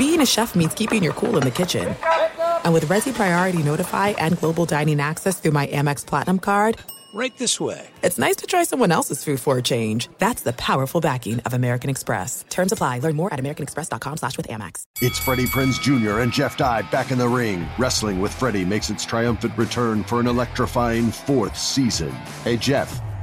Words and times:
being 0.00 0.22
a 0.22 0.26
chef 0.26 0.54
means 0.54 0.72
keeping 0.72 1.02
your 1.02 1.12
cool 1.12 1.36
in 1.36 1.42
the 1.42 1.50
kitchen. 1.50 1.94
And 2.64 2.72
with 2.72 2.86
Resy 2.86 3.12
Priority 3.12 3.62
Notify 3.62 4.08
and 4.16 4.38
Global 4.38 4.64
Dining 4.64 4.98
Access 4.98 5.38
through 5.38 5.50
my 5.50 5.66
Amex 5.66 6.06
Platinum 6.06 6.38
card, 6.38 6.78
Right 7.12 7.36
this 7.38 7.60
way. 7.60 7.86
it's 8.02 8.18
nice 8.18 8.36
to 8.36 8.46
try 8.46 8.62
someone 8.62 8.92
else's 8.92 9.22
food 9.24 9.40
for 9.40 9.58
a 9.58 9.62
change. 9.62 10.08
That's 10.18 10.42
the 10.42 10.52
powerful 10.54 11.00
backing 11.02 11.40
of 11.40 11.52
American 11.52 11.90
Express. 11.90 12.44
Terms 12.48 12.70
apply. 12.72 13.00
Learn 13.00 13.16
more 13.16 13.34
at 13.34 13.40
americanexpress.com 13.40 14.16
slash 14.16 14.36
with 14.38 14.46
Amex. 14.48 14.84
It's 15.02 15.18
Freddie 15.18 15.46
Prinze 15.46 15.78
Jr. 15.82 16.20
and 16.20 16.32
Jeff 16.32 16.56
Dye 16.56 16.82
back 16.82 17.10
in 17.10 17.18
the 17.18 17.28
ring. 17.28 17.66
Wrestling 17.78 18.20
with 18.20 18.32
Freddie 18.32 18.64
makes 18.64 18.88
its 18.90 19.04
triumphant 19.04 19.58
return 19.58 20.02
for 20.04 20.18
an 20.20 20.28
electrifying 20.28 21.10
fourth 21.10 21.58
season. 21.58 22.12
Hey, 22.44 22.56
Jeff, 22.56 23.00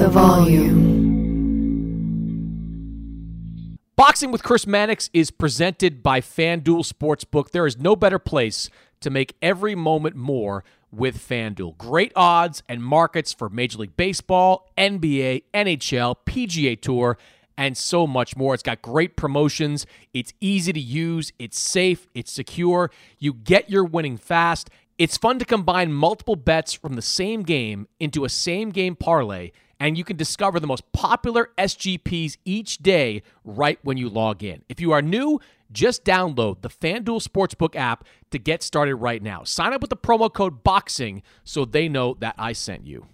The 0.00 0.08
volume. 0.08 0.78
Boxing 3.96 4.32
with 4.32 4.42
Chris 4.42 4.66
Mannix 4.66 5.10
is 5.12 5.30
presented 5.30 6.02
by 6.02 6.22
FanDuel 6.22 6.90
Sportsbook. 6.90 7.50
There 7.50 7.66
is 7.66 7.76
no 7.76 7.94
better 7.94 8.18
place 8.18 8.70
to 9.00 9.10
make 9.10 9.36
every 9.42 9.74
moment 9.74 10.16
more 10.16 10.64
with 10.90 11.18
FanDuel. 11.18 11.76
Great 11.76 12.12
odds 12.16 12.62
and 12.66 12.82
markets 12.82 13.34
for 13.34 13.50
Major 13.50 13.76
League 13.76 13.94
Baseball, 13.94 14.72
NBA, 14.78 15.42
NHL, 15.52 16.16
PGA 16.24 16.80
Tour, 16.80 17.18
and 17.58 17.76
so 17.76 18.06
much 18.06 18.34
more. 18.38 18.54
It's 18.54 18.62
got 18.62 18.80
great 18.80 19.16
promotions. 19.16 19.84
It's 20.14 20.32
easy 20.40 20.72
to 20.72 20.80
use, 20.80 21.30
it's 21.38 21.58
safe, 21.58 22.08
it's 22.14 22.32
secure. 22.32 22.90
You 23.18 23.34
get 23.34 23.68
your 23.68 23.84
winning 23.84 24.16
fast. 24.16 24.70
It's 24.96 25.18
fun 25.18 25.38
to 25.40 25.44
combine 25.44 25.92
multiple 25.92 26.36
bets 26.36 26.72
from 26.72 26.94
the 26.94 27.02
same 27.02 27.42
game 27.42 27.86
into 27.98 28.24
a 28.24 28.30
same 28.30 28.70
game 28.70 28.96
parlay 28.96 29.50
and 29.80 29.96
you 29.96 30.04
can 30.04 30.16
discover 30.16 30.60
the 30.60 30.66
most 30.66 30.90
popular 30.92 31.50
SGPs 31.58 32.36
each 32.44 32.78
day 32.78 33.22
right 33.44 33.78
when 33.82 33.96
you 33.96 34.08
log 34.08 34.44
in. 34.44 34.62
If 34.68 34.80
you 34.80 34.92
are 34.92 35.02
new, 35.02 35.40
just 35.72 36.04
download 36.04 36.60
the 36.60 36.68
FanDuel 36.68 37.26
Sportsbook 37.26 37.74
app 37.74 38.04
to 38.30 38.38
get 38.38 38.62
started 38.62 38.96
right 38.96 39.22
now. 39.22 39.42
Sign 39.42 39.72
up 39.72 39.80
with 39.80 39.90
the 39.90 39.96
promo 39.96 40.32
code 40.32 40.62
BOXING 40.62 41.22
so 41.42 41.64
they 41.64 41.88
know 41.88 42.16
that 42.20 42.34
I 42.38 42.52
sent 42.52 42.86
you. 42.86 43.06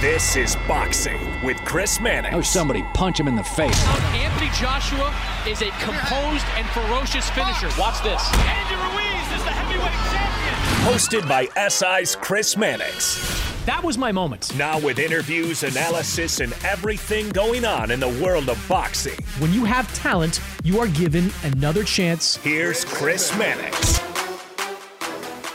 This 0.00 0.36
is 0.36 0.56
Boxing 0.68 1.18
with 1.42 1.56
Chris 1.64 2.00
Mannix. 2.00 2.34
Oh, 2.34 2.42
somebody 2.42 2.84
punch 2.94 3.18
him 3.18 3.28
in 3.28 3.34
the 3.34 3.42
face. 3.42 3.82
Anthony 3.86 4.50
Joshua 4.50 5.14
is 5.48 5.62
a 5.62 5.70
composed 5.80 6.44
and 6.56 6.66
ferocious 6.68 7.30
finisher. 7.30 7.68
Watch 7.78 8.02
this. 8.02 8.22
Andy 8.34 8.74
Ruiz 8.74 9.38
is 9.38 9.44
the 9.44 9.50
heavyweight 9.50 9.92
champion. 10.12 10.46
Hosted 10.92 11.26
by 11.26 11.68
SI's 11.68 12.14
Chris 12.16 12.58
Mannix. 12.58 13.55
That 13.66 13.82
was 13.82 13.98
my 13.98 14.12
moment. 14.12 14.56
Now 14.56 14.78
with 14.78 15.00
interviews, 15.00 15.64
analysis, 15.64 16.38
and 16.38 16.52
everything 16.64 17.28
going 17.30 17.64
on 17.64 17.90
in 17.90 17.98
the 17.98 18.08
world 18.22 18.48
of 18.48 18.64
boxing. 18.68 19.18
When 19.40 19.52
you 19.52 19.64
have 19.64 19.92
talent, 19.92 20.40
you 20.62 20.78
are 20.78 20.86
given 20.86 21.32
another 21.42 21.82
chance. 21.82 22.36
Here's 22.36 22.84
Chris 22.84 23.36
Mannix. 23.36 23.98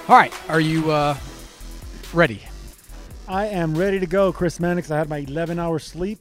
All 0.10 0.18
right, 0.18 0.34
are 0.50 0.60
you 0.60 0.92
uh, 0.92 1.16
ready? 2.12 2.44
I 3.30 3.46
am 3.46 3.78
ready 3.78 3.98
to 4.02 4.06
go, 4.08 4.34
Chris 4.34 4.60
Mannix. 4.60 4.92
I 4.92 4.98
had 4.98 5.08
my 5.08 5.20
11 5.20 5.58
hour 5.58 5.80
sleep. 5.80 6.20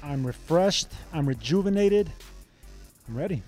I'm 0.00 0.24
refreshed. 0.24 0.86
I'm 1.12 1.26
rejuvenated. 1.26 2.08
I'm 3.08 3.16
ready. 3.16 3.42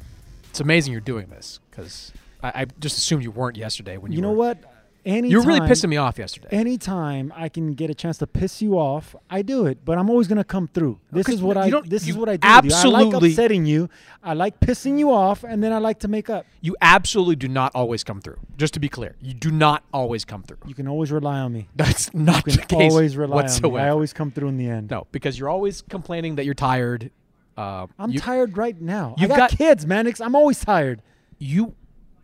It's 0.51 0.59
amazing 0.59 0.91
you're 0.93 1.01
doing 1.01 1.29
this 1.29 1.61
because 1.71 2.13
I, 2.43 2.63
I 2.63 2.65
just 2.81 2.99
assumed 2.99 3.23
you 3.23 3.31
weren't 3.31 3.57
yesterday 3.57 3.99
when 3.99 4.11
you. 4.11 4.17
You 4.17 4.23
know 4.23 4.31
were- 4.31 4.37
what? 4.39 4.74
You're 5.05 5.43
really 5.43 5.61
pissing 5.61 5.91
me 5.91 5.97
off 5.97 6.19
yesterday. 6.19 6.49
Anytime 6.51 7.33
I 7.37 7.49
can 7.49 7.75
get 7.75 7.91
a 7.91 7.95
chance 7.95 8.19
to 8.19 8.27
piss 8.27 8.63
you 8.63 8.79
off, 8.79 9.15
I 9.29 9.43
do 9.43 9.67
it. 9.67 9.85
But 9.85 9.99
I'm 9.99 10.09
always 10.09 10.27
gonna 10.29 10.45
come 10.45 10.67
through. 10.69 10.99
This 11.13 11.29
is 11.29 11.43
what 11.43 11.57
you 11.69 11.79
I. 11.79 11.81
This 11.83 12.09
is 12.09 12.17
what 12.17 12.29
I 12.29 12.37
do. 12.37 12.47
you. 12.47 12.53
I 12.53 12.55
like 12.57 12.65
absolutely- 12.65 13.31
upsetting 13.33 13.67
you. 13.67 13.89
I 14.23 14.33
like 14.35 14.61
pissing 14.61 14.99
you 14.99 15.11
off, 15.13 15.45
and 15.45 15.63
then 15.63 15.73
I 15.73 15.79
like 15.79 15.99
to 16.01 16.09
make 16.09 16.31
up. 16.31 16.47
You 16.63 16.77
absolutely 16.81 17.37
do 17.37 17.49
not 17.49 17.73
always 17.75 18.03
come 18.03 18.21
through. 18.21 18.39
Just 18.57 18.73
to 18.75 18.81
be 18.81 18.89
clear, 18.89 19.17
you 19.21 19.35
do 19.35 19.51
not 19.51 19.85
always 19.93 20.25
come 20.25 20.43
through. 20.43 20.59
You 20.67 20.75
can 20.75 20.89
always 20.89 21.13
rely 21.13 21.39
on 21.41 21.53
me. 21.53 21.69
That's 21.77 22.13
not 22.15 22.47
You 22.47 22.53
the 22.55 22.63
case 22.63 22.93
always 22.93 23.17
rely 23.17 23.35
whatsoever. 23.37 23.75
on 23.77 23.83
me. 23.83 23.87
I 23.87 23.91
always 23.91 24.13
come 24.15 24.31
through 24.31 24.49
in 24.49 24.57
the 24.57 24.69
end. 24.69 24.91
no, 24.91 25.07
because 25.13 25.39
you're 25.39 25.51
always 25.51 25.83
complaining 25.83 26.37
that 26.37 26.45
you're 26.47 26.55
tired. 26.55 27.11
Uh, 27.57 27.87
I'm 27.99 28.11
you, 28.11 28.19
tired 28.21 28.57
right 28.57 28.81
now. 28.81 29.15
I 29.19 29.21
you've 29.21 29.29
got, 29.29 29.37
got- 29.37 29.51
kids, 29.51 29.87
Mannix. 29.87 30.21
I'm 30.21 30.35
always 30.35 30.61
tired. 30.65 31.03
You 31.39 31.75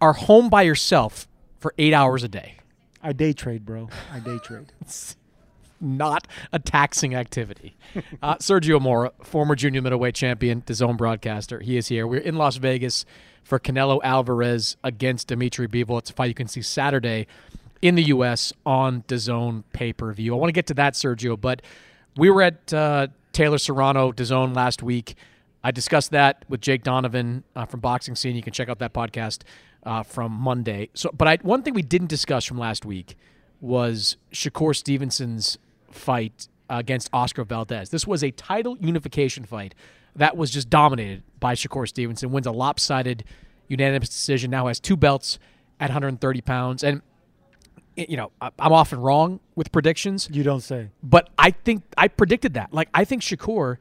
are 0.01 0.13
home 0.15 0.49
by 0.49 0.63
yourself 0.63 1.29
for 1.59 1.75
eight 1.77 1.93
hours 1.93 2.25
a 2.25 2.29
day. 2.29 2.55
I 3.03 3.13
day 3.13 3.33
trade, 3.33 3.65
bro. 3.65 3.89
I 4.13 4.21
day 4.21 4.39
trade. 4.39 4.73
Not 5.81 6.27
a 6.53 6.59
taxing 6.59 7.15
activity. 7.15 7.77
uh, 8.23 8.37
Sergio 8.37 8.81
Mora, 8.81 9.13
former 9.23 9.55
junior 9.55 9.81
middleweight 9.81 10.15
champion, 10.15 10.61
DAZN 10.63 10.99
broadcaster, 10.99 11.61
he 11.61 11.79
is 11.79 11.89
here. 11.89 12.07
We're 12.07 12.21
in 12.21 12.37
Las 12.37 12.57
Vegas 12.57 13.07
for 13.43 13.59
Canelo 13.59 14.01
Alvarez 14.05 14.77
against 14.85 15.29
Dimitri 15.29 15.67
Bivol. 15.67 15.99
It's 15.99 16.11
a 16.11 16.13
fight 16.13 16.27
you 16.27 16.35
can 16.35 16.49
see 16.49 16.61
Saturday 16.61 17.27
in 17.81 17.95
the 17.95 18.05
U.S. 18.05 18.53
on 18.67 19.03
DAZN 19.09 19.65
pay-per-view. 19.73 20.35
I 20.35 20.39
want 20.39 20.49
to 20.49 20.53
get 20.53 20.67
to 20.67 20.75
that, 20.75 20.93
Sergio, 20.93 21.41
but 21.41 21.63
we 22.17 22.29
were 22.29 22.43
at 22.43 22.75
uh, 22.75 23.07
Taylor 23.33 23.59
Serrano 23.59 24.13
DAZN 24.13 24.55
last 24.55 24.83
week. 24.83 25.15
I 25.63 25.71
discussed 25.71 26.11
that 26.13 26.45
with 26.49 26.61
Jake 26.61 26.83
Donovan 26.83 27.45
uh, 27.55 27.67
from 27.67 27.81
Boxing 27.81 28.15
Scene. 28.15 28.35
You 28.37 28.43
can 28.43 28.53
check 28.53 28.69
out 28.69 28.79
that 28.79 28.93
podcast 28.93 29.43
uh, 29.85 30.03
from 30.03 30.33
Monday. 30.33 30.89
So, 30.95 31.11
but 31.13 31.29
I, 31.29 31.39
one 31.43 31.63
thing 31.63 31.75
we 31.75 31.83
didn't 31.83 32.09
discuss 32.09 32.45
from 32.45 32.59
last 32.59 32.85
week 32.85 33.17
was 33.61 34.17
Shakur 34.33 34.75
Stevenson's 34.75 35.59
fight 35.91 36.49
against 36.69 37.11
Oscar 37.13 37.45
Valdez. 37.45 37.91
This 37.91 38.07
was 38.07 38.23
a 38.23 38.31
title 38.31 38.77
unification 38.79 39.45
fight 39.45 39.75
that 40.17 40.37
was 40.37 40.51
just 40.51 40.71
dominated 40.71 41.23
by 41.39 41.55
Shakur 41.55 41.87
Stevenson. 41.89 42.31
Wins 42.31 42.47
a 42.47 42.53
lopsided 42.53 43.25
unanimous 43.69 44.09
decision. 44.09 44.51
Now 44.51 44.67
has 44.67 44.81
two 44.81 44.97
belts 44.97 45.39
at 45.79 45.89
130 45.91 46.41
pounds, 46.41 46.83
and 46.85 47.03
you 47.97 48.17
know 48.17 48.33
I'm 48.41 48.73
often 48.73 49.01
wrong 49.01 49.41
with 49.55 49.73
predictions. 49.73 50.29
You 50.33 50.43
don't 50.43 50.61
say. 50.63 50.91
But 51.03 51.29
I 51.39 51.51
think 51.51 51.83
I 51.97 52.09
predicted 52.09 52.55
that. 52.55 52.73
Like 52.73 52.89
I 52.95 53.05
think 53.05 53.23
Shakur 53.23 53.77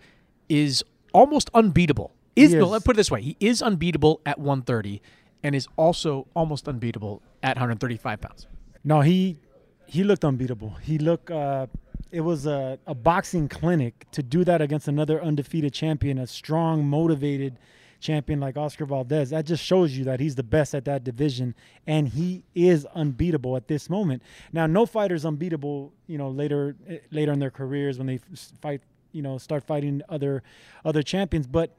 is 0.50 0.84
almost 1.14 1.50
unbeatable. 1.54 2.12
Is, 2.36 2.52
He 2.52 2.58
no, 2.58 2.68
let's 2.68 2.86
put 2.86 2.96
it 2.96 2.98
this 2.98 3.12
way: 3.12 3.22
he 3.22 3.36
is 3.40 3.62
unbeatable 3.62 4.22
at 4.26 4.38
130, 4.40 5.02
and 5.44 5.56
is 5.56 5.68
also 5.78 6.28
almost 6.36 6.68
unbeatable 6.68 7.22
at 7.44 7.58
135 7.58 8.22
pounds. 8.22 8.48
No, 8.84 9.02
he 9.02 9.38
he 9.86 10.04
looked 10.04 10.24
unbeatable. 10.24 10.76
He 10.82 10.98
looked. 10.98 11.32
Uh, 11.32 11.68
it 12.12 12.22
was 12.22 12.46
a, 12.46 12.80
a 12.88 12.96
boxing 12.96 13.48
clinic 13.48 14.06
to 14.12 14.24
do 14.24 14.44
that 14.44 14.62
against 14.62 14.88
another 14.88 15.22
undefeated 15.22 15.74
champion, 15.74 16.18
a 16.18 16.26
strong, 16.26 16.86
motivated 16.86 17.60
champion 18.00 18.40
like 18.40 18.58
Oscar 18.58 18.86
Valdez. 18.86 19.30
That 19.30 19.46
just 19.46 19.64
shows 19.64 19.96
you 19.96 20.06
that 20.06 20.20
he's 20.20 20.36
the 20.36 20.44
best 20.44 20.74
at 20.74 20.86
that 20.86 21.04
division, 21.04 21.54
and 21.86 22.08
he 22.08 22.44
is 22.56 22.86
unbeatable 22.96 23.56
at 23.58 23.68
this 23.68 23.90
moment. 23.90 24.24
Now, 24.54 24.66
no 24.66 24.86
fighter's 24.86 25.26
unbeatable. 25.26 25.94
You 26.08 26.18
know, 26.18 26.30
later 26.30 26.76
eh, 26.88 27.00
later 27.12 27.32
in 27.34 27.40
their 27.40 27.52
careers 27.52 27.98
when 27.98 28.08
they 28.08 28.16
f- 28.16 28.52
fight, 28.62 28.82
you 29.12 29.22
know, 29.22 29.38
start 29.38 29.64
fighting 29.64 30.02
other 30.10 30.44
other 30.86 31.04
champions, 31.04 31.48
but. 31.48 31.76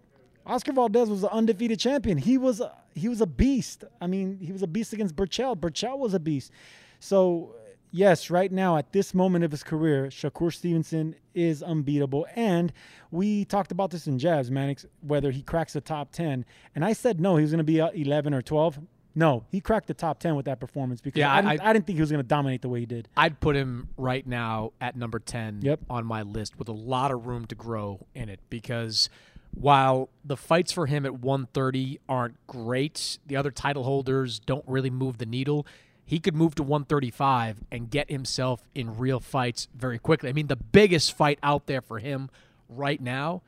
Oscar 0.47 0.73
Valdez 0.73 1.09
was 1.09 1.23
an 1.23 1.29
undefeated 1.31 1.79
champion. 1.79 2.17
He 2.17 2.39
was 2.39 2.61
a, 2.61 2.73
he 2.95 3.09
was 3.09 3.21
a 3.21 3.27
beast. 3.27 3.85
I 4.01 4.07
mean, 4.07 4.39
he 4.41 4.53
was 4.53 4.63
a 4.63 4.67
beast 4.67 4.93
against 4.93 5.15
Berchelt. 5.15 5.61
Berchelt 5.61 5.99
was 5.99 6.15
a 6.15 6.19
beast. 6.19 6.51
So 6.99 7.55
yes, 7.93 8.31
right 8.31 8.51
now 8.51 8.77
at 8.79 8.91
this 8.91 9.15
moment 9.15 9.45
of 9.45 9.51
his 9.51 9.63
career, 9.63 10.07
Shakur 10.07 10.53
Stevenson 10.53 11.15
is 11.35 11.63
unbeatable. 11.63 12.27
And 12.35 12.73
we 13.11 13.45
talked 13.45 13.71
about 13.71 13.91
this 13.91 14.07
in 14.07 14.19
Jazz 14.19 14.51
Mannix, 14.51 14.87
whether 15.03 15.31
he 15.31 15.43
cracks 15.43 15.75
the 15.75 15.81
top 15.83 16.11
ten. 16.11 16.47
And 16.75 16.85
I 16.85 16.95
said 16.95 17.21
no, 17.21 17.37
he 17.37 17.43
was 17.43 17.53
going 17.53 17.59
to 17.59 17.65
be 17.65 17.81
uh, 17.81 17.91
eleven 17.91 18.33
or 18.35 18.43
twelve. 18.43 18.79
No, 19.15 19.45
he 19.51 19.61
cracked 19.61 19.89
the 19.89 19.95
top 19.95 20.21
ten 20.21 20.37
with 20.37 20.47
that 20.47 20.61
performance 20.61 21.01
because 21.01 21.19
Yeah, 21.19 21.33
I, 21.33 21.41
didn't, 21.43 21.61
I- 21.63 21.71
I, 21.71 21.73
didn't 21.73 21.87
think 21.87 21.97
he 21.97 22.01
was 22.01 22.11
going 22.11 22.23
to 22.23 22.29
dominate 22.29 22.63
the 22.63 22.69
way 22.69 22.81
he 22.81 22.87
did. 22.87 23.09
I'd 23.17 23.41
put 23.41 23.57
him 23.57 23.89
right 23.97 24.27
now 24.27 24.73
at 24.81 24.97
number 24.97 25.19
10 25.19 25.61
Yep. 25.63 25.81
on 25.91 26.07
my 26.07 26.23
list 26.23 26.59
with 26.59 26.69
a 26.69 26.73
lot 26.73 27.11
of 27.11 27.27
room 27.27 27.47
to 27.47 27.55
grow 27.55 28.07
in 28.15 28.29
it 28.29 28.41
because 28.51 29.09
while 29.53 30.11
the 30.25 30.37
fights 30.37 30.71
for 30.71 30.87
him 30.87 31.05
at 31.05 31.15
130 31.21 31.99
aren't 32.09 32.37
great, 32.47 33.19
the 33.27 33.37
other 33.37 33.51
title 33.51 33.83
holders 33.83 34.39
don't 34.39 34.65
really 34.69 34.91
move 34.91 35.19
the 35.19 35.27
needle. 35.27 35.67
He 36.05 36.21
could 36.21 36.35
move 36.37 36.55
to 36.57 36.63
135 36.63 37.65
and 37.71 37.91
get 37.91 38.11
himself 38.11 38.63
in 38.75 38.97
real 38.97 39.19
fights 39.21 39.67
very 39.75 39.99
quickly. 39.99 40.29
I 40.29 40.33
mean, 40.33 40.47
the 40.47 40.57
biggest 40.57 41.17
fight 41.17 41.39
out 41.43 41.67
there 41.67 41.81
for 41.81 41.99
him 41.99 42.31
right 42.69 43.01
now 43.01 43.43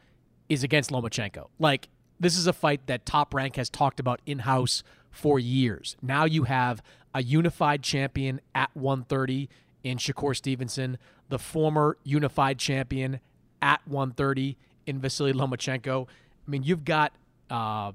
is 0.48 0.64
against 0.64 0.90
Lomachenko. 0.90 1.48
Like, 1.58 1.88
this 2.22 2.38
is 2.38 2.46
a 2.46 2.52
fight 2.52 2.86
that 2.86 3.04
Top 3.04 3.34
Rank 3.34 3.56
has 3.56 3.68
talked 3.68 3.98
about 3.98 4.20
in 4.24 4.40
house 4.40 4.82
for 5.10 5.38
years. 5.38 5.96
Now 6.00 6.24
you 6.24 6.44
have 6.44 6.82
a 7.14 7.22
unified 7.22 7.82
champion 7.82 8.40
at 8.54 8.70
130 8.74 9.48
in 9.84 9.98
Shakur 9.98 10.34
Stevenson, 10.34 10.98
the 11.28 11.38
former 11.38 11.96
unified 12.04 12.58
champion 12.58 13.20
at 13.60 13.80
130 13.86 14.56
in 14.86 15.00
Vasily 15.00 15.32
Lomachenko. 15.32 16.06
I 16.06 16.50
mean, 16.50 16.62
you've 16.62 16.84
got 16.84 17.12
uh, 17.50 17.92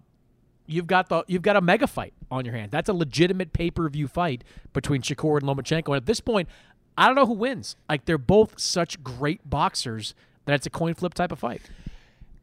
you've 0.66 0.88
got 0.88 1.10
the 1.10 1.24
you've 1.28 1.42
got 1.42 1.56
a 1.56 1.62
mega 1.62 1.88
fight 1.88 2.14
on 2.30 2.46
your 2.46 2.54
hands. 2.54 2.72
That's 2.72 2.90
a 2.90 2.94
legitimate 2.94 3.54
pay 3.54 3.72
per 3.72 3.88
view 3.90 4.08
fight 4.08 4.44
between 4.74 5.02
Shakur 5.02 5.40
and 5.40 5.48
Lomachenko. 5.48 5.88
And 5.88 5.96
at 5.98 6.06
this 6.06 6.20
point, 6.20 6.50
I 6.98 7.08
don't 7.08 7.16
know 7.16 7.26
who 7.26 7.34
wins. 7.34 7.76
Like 7.90 8.06
they're 8.06 8.18
both 8.18 8.60
such 8.60 9.02
great 9.04 9.50
boxers 9.50 10.14
that 10.46 10.56
it's 10.56 10.66
a 10.66 10.70
coin 10.70 10.94
flip 10.94 11.14
type 11.14 11.32
of 11.32 11.40
fight. 11.40 11.62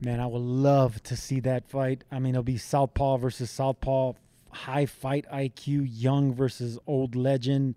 Man, 0.01 0.21
I 0.21 0.27
would 0.27 0.43
love 0.43 1.03
to 1.05 1.17
see 1.17 1.41
that 1.41 1.69
fight. 1.69 2.05
I 2.11 2.19
mean, 2.19 2.35
it'll 2.35 2.43
be 2.43 2.59
Southpaw 2.59 3.19
versus 3.19 3.51
Southpaw, 3.51 4.15
high 4.51 4.87
fight 4.87 5.25
IQ, 5.33 5.89
young 5.91 6.35
versus 6.35 6.79
old 6.87 7.15
legend. 7.17 7.75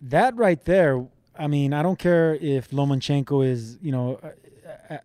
That 0.00 0.36
right 0.36 0.62
there, 0.64 1.06
I 1.38 1.46
mean, 1.46 1.72
I 1.72 1.82
don't 1.82 1.98
care 1.98 2.34
if 2.34 2.70
Lomachenko 2.70 3.46
is, 3.46 3.78
you 3.80 3.92
know, 3.92 4.20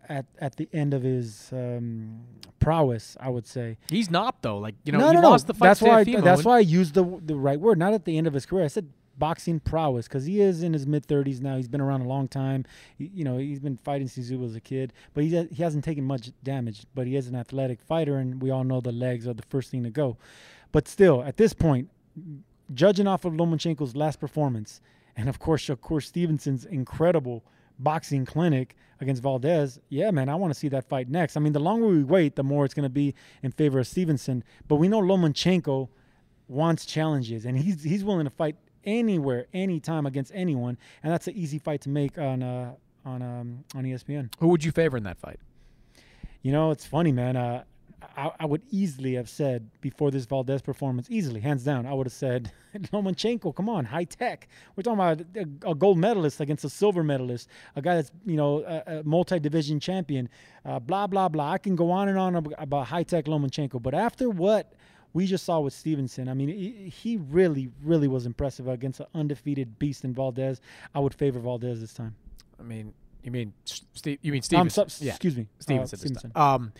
at 0.08 0.26
at 0.38 0.56
the 0.56 0.68
end 0.72 0.94
of 0.94 1.02
his 1.02 1.50
um, 1.52 2.20
prowess. 2.58 3.16
I 3.20 3.28
would 3.28 3.46
say 3.46 3.78
He's 3.88 4.10
not 4.10 4.42
though. 4.42 4.58
Like 4.58 4.74
you 4.84 4.92
know, 4.92 4.98
no, 4.98 5.08
he 5.08 5.14
no, 5.14 5.20
no. 5.22 5.30
lost 5.30 5.46
the 5.46 5.54
fight 5.54 5.68
That's 5.68 5.80
to 5.80 5.86
why. 5.86 5.98
I, 6.00 6.20
that's 6.20 6.44
why 6.44 6.56
I 6.56 6.60
used 6.60 6.94
the 6.94 7.04
the 7.24 7.36
right 7.36 7.58
word, 7.58 7.78
not 7.78 7.94
at 7.94 8.04
the 8.04 8.18
end 8.18 8.26
of 8.26 8.34
his 8.34 8.46
career. 8.46 8.64
I 8.64 8.68
said 8.68 8.88
boxing 9.18 9.60
prowess 9.60 10.06
because 10.08 10.24
he 10.26 10.40
is 10.40 10.62
in 10.62 10.72
his 10.72 10.86
mid 10.86 11.06
thirties 11.06 11.40
now. 11.40 11.56
He's 11.56 11.68
been 11.68 11.80
around 11.80 12.02
a 12.02 12.08
long 12.08 12.28
time. 12.28 12.64
He- 12.98 13.10
you 13.14 13.24
know, 13.24 13.38
he's 13.38 13.60
been 13.60 13.76
fighting 13.76 14.08
since 14.08 14.28
he 14.28 14.36
was 14.36 14.54
a 14.54 14.60
kid, 14.60 14.92
but 15.14 15.24
he 15.24 15.30
he 15.52 15.62
hasn't 15.62 15.84
taken 15.84 16.04
much 16.04 16.30
damage. 16.42 16.84
But 16.94 17.06
he 17.06 17.16
is 17.16 17.26
an 17.28 17.34
athletic 17.34 17.80
fighter, 17.80 18.18
and 18.18 18.42
we 18.42 18.50
all 18.50 18.64
know 18.64 18.80
the 18.80 18.92
legs 18.92 19.26
are 19.26 19.34
the 19.34 19.42
first 19.42 19.70
thing 19.70 19.82
to 19.84 19.90
go. 19.90 20.16
But 20.72 20.88
still, 20.88 21.22
at 21.22 21.36
this 21.36 21.52
point, 21.52 21.88
judging 22.74 23.06
off 23.06 23.24
of 23.24 23.34
Lomachenko's 23.34 23.96
last 23.96 24.20
performance, 24.20 24.80
and 25.16 25.28
of 25.28 25.38
course 25.38 25.66
Shakur 25.66 26.02
Stevenson's 26.02 26.64
incredible 26.64 27.44
boxing 27.78 28.24
clinic 28.24 28.74
against 29.00 29.22
Valdez, 29.22 29.78
yeah, 29.90 30.10
man, 30.10 30.28
I 30.30 30.34
want 30.34 30.52
to 30.52 30.58
see 30.58 30.68
that 30.68 30.88
fight 30.88 31.08
next. 31.10 31.36
I 31.36 31.40
mean, 31.40 31.52
the 31.52 31.60
longer 31.60 31.86
we 31.86 32.02
wait, 32.02 32.34
the 32.34 32.42
more 32.42 32.64
it's 32.64 32.72
going 32.74 32.84
to 32.84 32.90
be 32.90 33.14
in 33.42 33.52
favor 33.52 33.78
of 33.78 33.86
Stevenson. 33.86 34.42
But 34.68 34.76
we 34.76 34.88
know 34.88 35.00
Lomachenko 35.00 35.88
wants 36.48 36.86
challenges, 36.86 37.44
and 37.44 37.58
he's 37.58 37.82
he's 37.82 38.04
willing 38.04 38.24
to 38.24 38.30
fight 38.30 38.56
anywhere, 38.86 39.46
anytime 39.52 40.06
against 40.06 40.32
anyone, 40.34 40.78
and 41.02 41.12
that's 41.12 41.26
an 41.28 41.34
easy 41.34 41.58
fight 41.58 41.82
to 41.82 41.88
make 41.88 42.16
on 42.18 42.42
uh, 42.42 42.72
on 43.04 43.22
um, 43.22 43.64
on 43.74 43.84
ESPN. 43.84 44.32
Who 44.40 44.48
would 44.48 44.64
you 44.64 44.72
favor 44.72 44.96
in 44.96 45.02
that 45.02 45.18
fight? 45.18 45.40
You 46.42 46.52
know, 46.52 46.70
it's 46.70 46.86
funny, 46.86 47.12
man. 47.12 47.36
Uh, 47.36 47.64
I, 48.16 48.30
I 48.40 48.46
would 48.46 48.62
easily 48.70 49.14
have 49.14 49.28
said 49.28 49.68
before 49.80 50.10
this 50.10 50.26
Valdez 50.26 50.62
performance, 50.62 51.08
easily, 51.10 51.40
hands 51.40 51.64
down, 51.64 51.86
I 51.86 51.94
would 51.94 52.06
have 52.06 52.12
said 52.12 52.52
Lomachenko. 52.92 53.54
Come 53.54 53.68
on, 53.68 53.84
high 53.84 54.04
tech. 54.04 54.48
We're 54.74 54.82
talking 54.82 55.00
about 55.00 55.20
a, 55.36 55.70
a 55.70 55.74
gold 55.74 55.98
medalist 55.98 56.40
against 56.40 56.64
a 56.64 56.70
silver 56.70 57.02
medalist, 57.02 57.48
a 57.74 57.82
guy 57.82 57.96
that's 57.96 58.10
you 58.24 58.36
know 58.36 58.62
a, 58.64 58.98
a 58.98 59.02
multi-division 59.04 59.80
champion. 59.80 60.28
Uh, 60.64 60.78
blah 60.78 61.06
blah 61.06 61.28
blah. 61.28 61.52
I 61.52 61.58
can 61.58 61.74
go 61.76 61.90
on 61.90 62.08
and 62.08 62.18
on 62.18 62.36
about 62.58 62.86
high 62.86 63.02
tech 63.02 63.24
Lomachenko, 63.26 63.82
but 63.82 63.94
after 63.94 64.28
what 64.30 64.72
we 65.16 65.26
just 65.26 65.44
saw 65.44 65.60
with 65.60 65.72
Stevenson, 65.72 66.28
I 66.28 66.34
mean, 66.34 66.48
he, 66.90 67.16
really, 67.16 67.70
really 67.82 68.06
was 68.06 68.26
impressive 68.26 68.68
against 68.68 69.00
an 69.00 69.06
undefeated 69.14 69.78
beast 69.78 70.04
in 70.04 70.12
Valdez. 70.12 70.60
I 70.94 70.98
would 71.00 71.14
favor 71.14 71.38
Valdez 71.40 71.80
this 71.80 71.94
time. 71.94 72.14
I 72.60 72.62
mean, 72.62 72.92
you 73.24 73.30
mean 73.30 73.52
Steve? 73.64 74.18
You 74.20 74.32
mean 74.32 74.40
Um, 74.40 74.68
Stevenson? 74.68 74.88
so- 74.90 75.06
excuse 75.06 75.36
me, 75.36 75.44
uh, 75.44 75.62
Stevenson. 75.62 75.90
this 75.98 76.00
Stevenson. 76.00 76.30
time. 76.32 76.54
Um, 76.54 76.72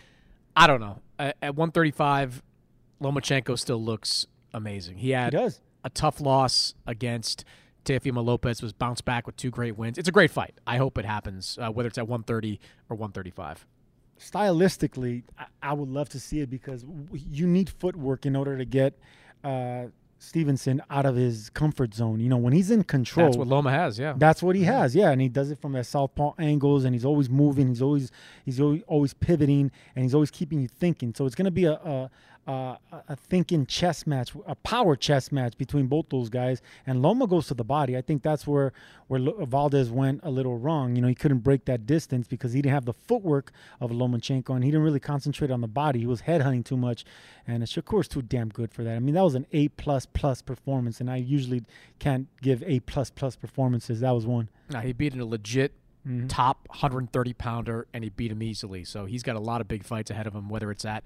I 0.55 0.67
don't 0.67 0.79
know. 0.79 0.99
At, 1.17 1.35
at 1.41 1.55
135, 1.55 2.43
Lomachenko 3.01 3.57
still 3.57 3.83
looks 3.83 4.27
amazing. 4.53 4.97
He 4.97 5.09
had 5.11 5.33
He 5.33 5.39
does. 5.39 5.59
a 5.83 5.89
tough 5.89 6.21
loss 6.21 6.73
against 6.85 7.43
Teofimo 7.85 8.23
Lopez. 8.23 8.61
Was 8.61 8.73
bounced 8.73 9.03
back 9.05 9.25
with 9.25 9.35
two 9.35 9.49
great 9.51 9.77
wins. 9.77 9.97
It's 9.97 10.09
a 10.09 10.11
great 10.11 10.31
fight. 10.31 10.53
I 10.67 10.77
hope 10.77 10.97
it 10.97 11.05
happens, 11.05 11.57
uh, 11.61 11.69
whether 11.71 11.87
it's 11.87 11.97
at 11.97 12.07
130 12.07 12.59
or 12.89 12.95
135. 12.97 13.65
Stylistically, 14.19 15.23
I, 15.37 15.45
I 15.61 15.73
would 15.73 15.89
love 15.89 16.09
to 16.09 16.19
see 16.19 16.39
it 16.41 16.49
because 16.49 16.83
w- 16.83 17.07
you 17.29 17.47
need 17.47 17.69
footwork 17.69 18.25
in 18.25 18.35
order 18.35 18.57
to 18.57 18.65
get 18.65 18.97
uh, 19.43 19.85
Stevenson 20.19 20.81
out 20.89 21.05
of 21.05 21.15
his 21.15 21.49
comfort 21.51 21.93
zone. 21.93 22.19
You 22.19 22.29
know, 22.29 22.37
when 22.37 22.53
he's 22.53 22.71
in 22.71 22.83
control, 22.83 23.27
That's 23.27 23.37
what 23.37 23.47
Loma 23.47 23.71
has. 23.71 23.99
Yeah. 23.99 24.13
that's 24.17 24.41
what 24.41 24.55
he 24.55 24.63
has, 24.63 24.95
yeah, 24.95 25.11
and 25.11 25.21
he 25.21 25.29
does 25.29 25.51
it 25.51 25.59
from 25.59 25.73
that 25.73 25.85
southpaw 25.85 26.33
angles, 26.39 26.83
and 26.85 26.95
he's 26.95 27.05
always 27.05 27.29
moving. 27.29 27.67
He's 27.69 27.81
always 27.81 28.11
he's 28.43 28.59
always, 28.59 28.81
always 28.87 29.13
pivoting, 29.13 29.71
and 29.95 30.03
he's 30.03 30.13
always 30.13 30.31
keeping 30.31 30.59
you 30.61 30.67
thinking. 30.67 31.13
So 31.15 31.25
it's 31.25 31.35
going 31.35 31.45
to 31.45 31.51
be 31.51 31.65
a, 31.65 31.73
a 31.73 32.09
a 32.47 32.77
a 33.09 33.15
thinking 33.15 33.65
chess 33.65 34.07
match, 34.07 34.31
a 34.45 34.55
power 34.55 34.95
chess 34.95 35.31
match 35.31 35.57
between 35.57 35.87
both 35.87 36.07
those 36.09 36.29
guys. 36.29 36.61
And 36.85 37.01
Loma 37.01 37.27
goes 37.27 37.47
to 37.47 37.53
the 37.53 37.63
body. 37.63 37.97
I 37.97 38.01
think 38.01 38.23
that's 38.23 38.47
where 38.47 38.71
where 39.07 39.19
Valdez 39.45 39.89
went 39.91 40.21
a 40.23 40.29
little 40.31 40.57
wrong. 40.57 40.95
You 40.95 41.01
know, 41.01 41.07
he 41.07 41.15
couldn't 41.15 41.39
break 41.39 41.65
that 41.65 41.85
distance 41.85 42.27
because 42.27 42.53
he 42.53 42.61
didn't 42.61 42.73
have 42.73 42.85
the 42.85 42.93
footwork 42.93 43.51
of 43.81 43.91
Lomachenko, 43.91 44.49
and 44.55 44.63
he 44.63 44.71
didn't 44.71 44.83
really 44.83 44.99
concentrate 44.99 45.51
on 45.51 45.61
the 45.61 45.67
body. 45.67 45.99
He 45.99 46.05
was 46.07 46.21
headhunting 46.23 46.63
too 46.65 46.77
much, 46.77 47.05
and 47.45 47.63
Shakur's 47.63 48.07
too 48.07 48.21
damn 48.21 48.49
good 48.49 48.71
for 48.73 48.83
that. 48.83 48.95
I 48.95 48.99
mean, 48.99 49.15
that 49.15 49.23
was 49.23 49.35
an 49.35 49.45
A 49.51 49.67
plus 49.69 50.05
plus 50.05 50.41
performance, 50.41 50.99
and 51.01 51.09
I 51.11 51.17
usually 51.17 51.63
can't 51.99 52.27
give 52.41 52.63
A 52.63 52.79
plus 52.81 53.09
plus 53.09 53.35
performances. 53.35 53.99
That 53.99 54.11
was 54.11 54.25
one. 54.25 54.49
Now 54.69 54.81
he 54.81 54.93
beat 54.93 55.15
a 55.15 55.25
legit 55.25 55.73
Mm-hmm. 56.07 56.27
top 56.27 56.69
130 56.69 57.33
pounder, 57.33 57.85
and 57.93 58.01
he 58.01 58.09
beat 58.09 58.31
him 58.31 58.41
easily. 58.41 58.85
So 58.85 59.03
he's 59.03 59.23
got 59.23 59.35
a 59.35 59.41
lot 59.41 59.59
of 59.59 59.67
big 59.67 59.83
fights 59.83 60.09
ahead 60.09 60.25
of 60.25 60.33
him. 60.33 60.47
Whether 60.47 60.71
it's 60.71 60.85
at 60.85 61.03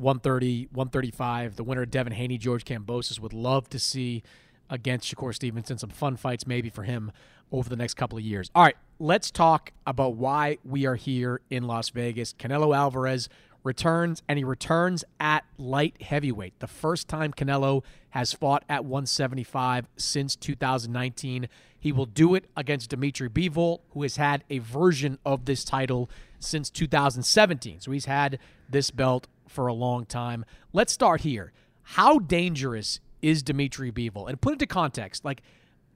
130, 0.00 0.68
135, 0.72 1.56
the 1.56 1.64
winner 1.64 1.86
Devin 1.86 2.12
Haney, 2.12 2.38
George 2.38 2.64
Kambosos 2.64 3.20
would 3.20 3.32
love 3.32 3.68
to 3.70 3.78
see 3.78 4.22
against 4.68 5.14
Shakur 5.14 5.34
Stevenson. 5.34 5.78
Some 5.78 5.90
fun 5.90 6.16
fights 6.16 6.46
maybe 6.46 6.70
for 6.70 6.84
him 6.84 7.12
over 7.52 7.68
the 7.68 7.76
next 7.76 7.94
couple 7.94 8.16
of 8.16 8.24
years. 8.24 8.50
All 8.54 8.62
right, 8.62 8.76
let's 8.98 9.30
talk 9.30 9.72
about 9.86 10.14
why 10.14 10.58
we 10.64 10.86
are 10.86 10.94
here 10.94 11.40
in 11.50 11.64
Las 11.64 11.90
Vegas. 11.90 12.32
Canelo 12.32 12.76
Alvarez 12.76 13.28
returns, 13.62 14.22
and 14.28 14.38
he 14.38 14.44
returns 14.44 15.04
at 15.18 15.44
light 15.58 16.00
heavyweight. 16.02 16.58
The 16.60 16.66
first 16.66 17.08
time 17.08 17.32
Canelo 17.32 17.82
has 18.10 18.32
fought 18.32 18.64
at 18.68 18.84
175 18.84 19.86
since 19.96 20.36
2019. 20.36 21.48
He 21.78 21.92
will 21.92 22.06
do 22.06 22.34
it 22.34 22.44
against 22.56 22.90
Dimitri 22.90 23.28
Bivol, 23.28 23.80
who 23.90 24.02
has 24.02 24.16
had 24.16 24.44
a 24.50 24.58
version 24.58 25.18
of 25.24 25.44
this 25.44 25.64
title 25.64 26.08
since 26.38 26.70
2017. 26.70 27.80
So 27.80 27.90
he's 27.90 28.06
had 28.06 28.38
this 28.68 28.90
belt 28.90 29.26
for 29.50 29.66
a 29.66 29.74
long 29.74 30.06
time. 30.06 30.44
Let's 30.72 30.92
start 30.92 31.22
here. 31.22 31.52
How 31.82 32.18
dangerous 32.18 33.00
is 33.20 33.42
Dimitri 33.42 33.90
Bivol? 33.90 34.28
And 34.28 34.40
put 34.40 34.54
into 34.54 34.66
context, 34.66 35.24
like 35.24 35.42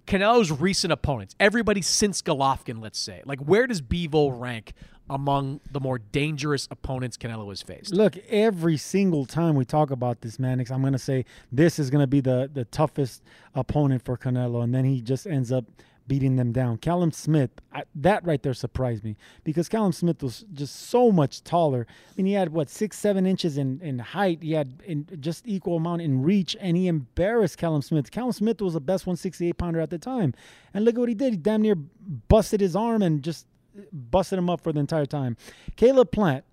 Canelo's 0.06 0.50
recent 0.50 0.92
opponents, 0.92 1.34
everybody 1.40 1.80
since 1.80 2.20
Golovkin, 2.20 2.82
let's 2.82 2.98
say. 2.98 3.22
Like, 3.24 3.40
where 3.40 3.66
does 3.66 3.80
Bivol 3.80 4.38
rank 4.38 4.72
among 5.08 5.60
the 5.70 5.80
more 5.80 5.98
dangerous 5.98 6.66
opponents 6.70 7.16
Canelo 7.16 7.48
has 7.48 7.62
faced? 7.62 7.94
Look, 7.94 8.16
every 8.28 8.76
single 8.76 9.24
time 9.24 9.54
we 9.54 9.64
talk 9.64 9.90
about 9.90 10.20
this, 10.20 10.38
Mannix, 10.38 10.70
I'm 10.70 10.80
going 10.80 10.92
to 10.92 10.98
say 10.98 11.24
this 11.52 11.78
is 11.78 11.90
going 11.90 12.02
to 12.02 12.06
be 12.06 12.20
the, 12.20 12.50
the 12.52 12.64
toughest 12.66 13.22
opponent 13.54 14.04
for 14.04 14.16
Canelo, 14.16 14.62
and 14.64 14.74
then 14.74 14.84
he 14.84 15.00
just 15.00 15.26
ends 15.26 15.52
up 15.52 15.64
beating 16.06 16.36
them 16.36 16.52
down. 16.52 16.76
Callum 16.78 17.12
Smith, 17.12 17.50
I, 17.72 17.84
that 17.94 18.24
right 18.26 18.42
there 18.42 18.54
surprised 18.54 19.04
me 19.04 19.16
because 19.42 19.68
Callum 19.68 19.92
Smith 19.92 20.22
was 20.22 20.44
just 20.52 20.88
so 20.88 21.10
much 21.10 21.42
taller. 21.42 21.86
I 21.88 22.12
mean, 22.16 22.26
he 22.26 22.32
had 22.32 22.52
what 22.52 22.68
six, 22.68 22.98
seven 22.98 23.26
inches 23.26 23.56
in, 23.56 23.80
in 23.80 23.98
height. 23.98 24.42
He 24.42 24.52
had 24.52 24.82
in 24.84 25.06
just 25.20 25.46
equal 25.46 25.76
amount 25.76 26.02
in 26.02 26.22
reach, 26.22 26.56
and 26.60 26.76
he 26.76 26.88
embarrassed 26.88 27.58
Callum 27.58 27.82
Smith. 27.82 28.10
Callum 28.10 28.32
Smith 28.32 28.60
was 28.60 28.74
the 28.74 28.80
best 28.80 29.06
168 29.06 29.56
pounder 29.56 29.80
at 29.80 29.90
the 29.90 29.98
time, 29.98 30.34
and 30.72 30.84
look 30.84 30.94
at 30.94 31.00
what 31.00 31.08
he 31.08 31.14
did. 31.14 31.32
He 31.32 31.36
damn 31.38 31.62
near 31.62 31.74
busted 31.74 32.60
his 32.60 32.76
arm 32.76 33.02
and 33.02 33.22
just 33.22 33.46
busted 33.92 34.38
him 34.38 34.50
up 34.50 34.60
for 34.60 34.72
the 34.72 34.80
entire 34.80 35.06
time. 35.06 35.36
Caleb 35.76 36.10
Plant, 36.10 36.44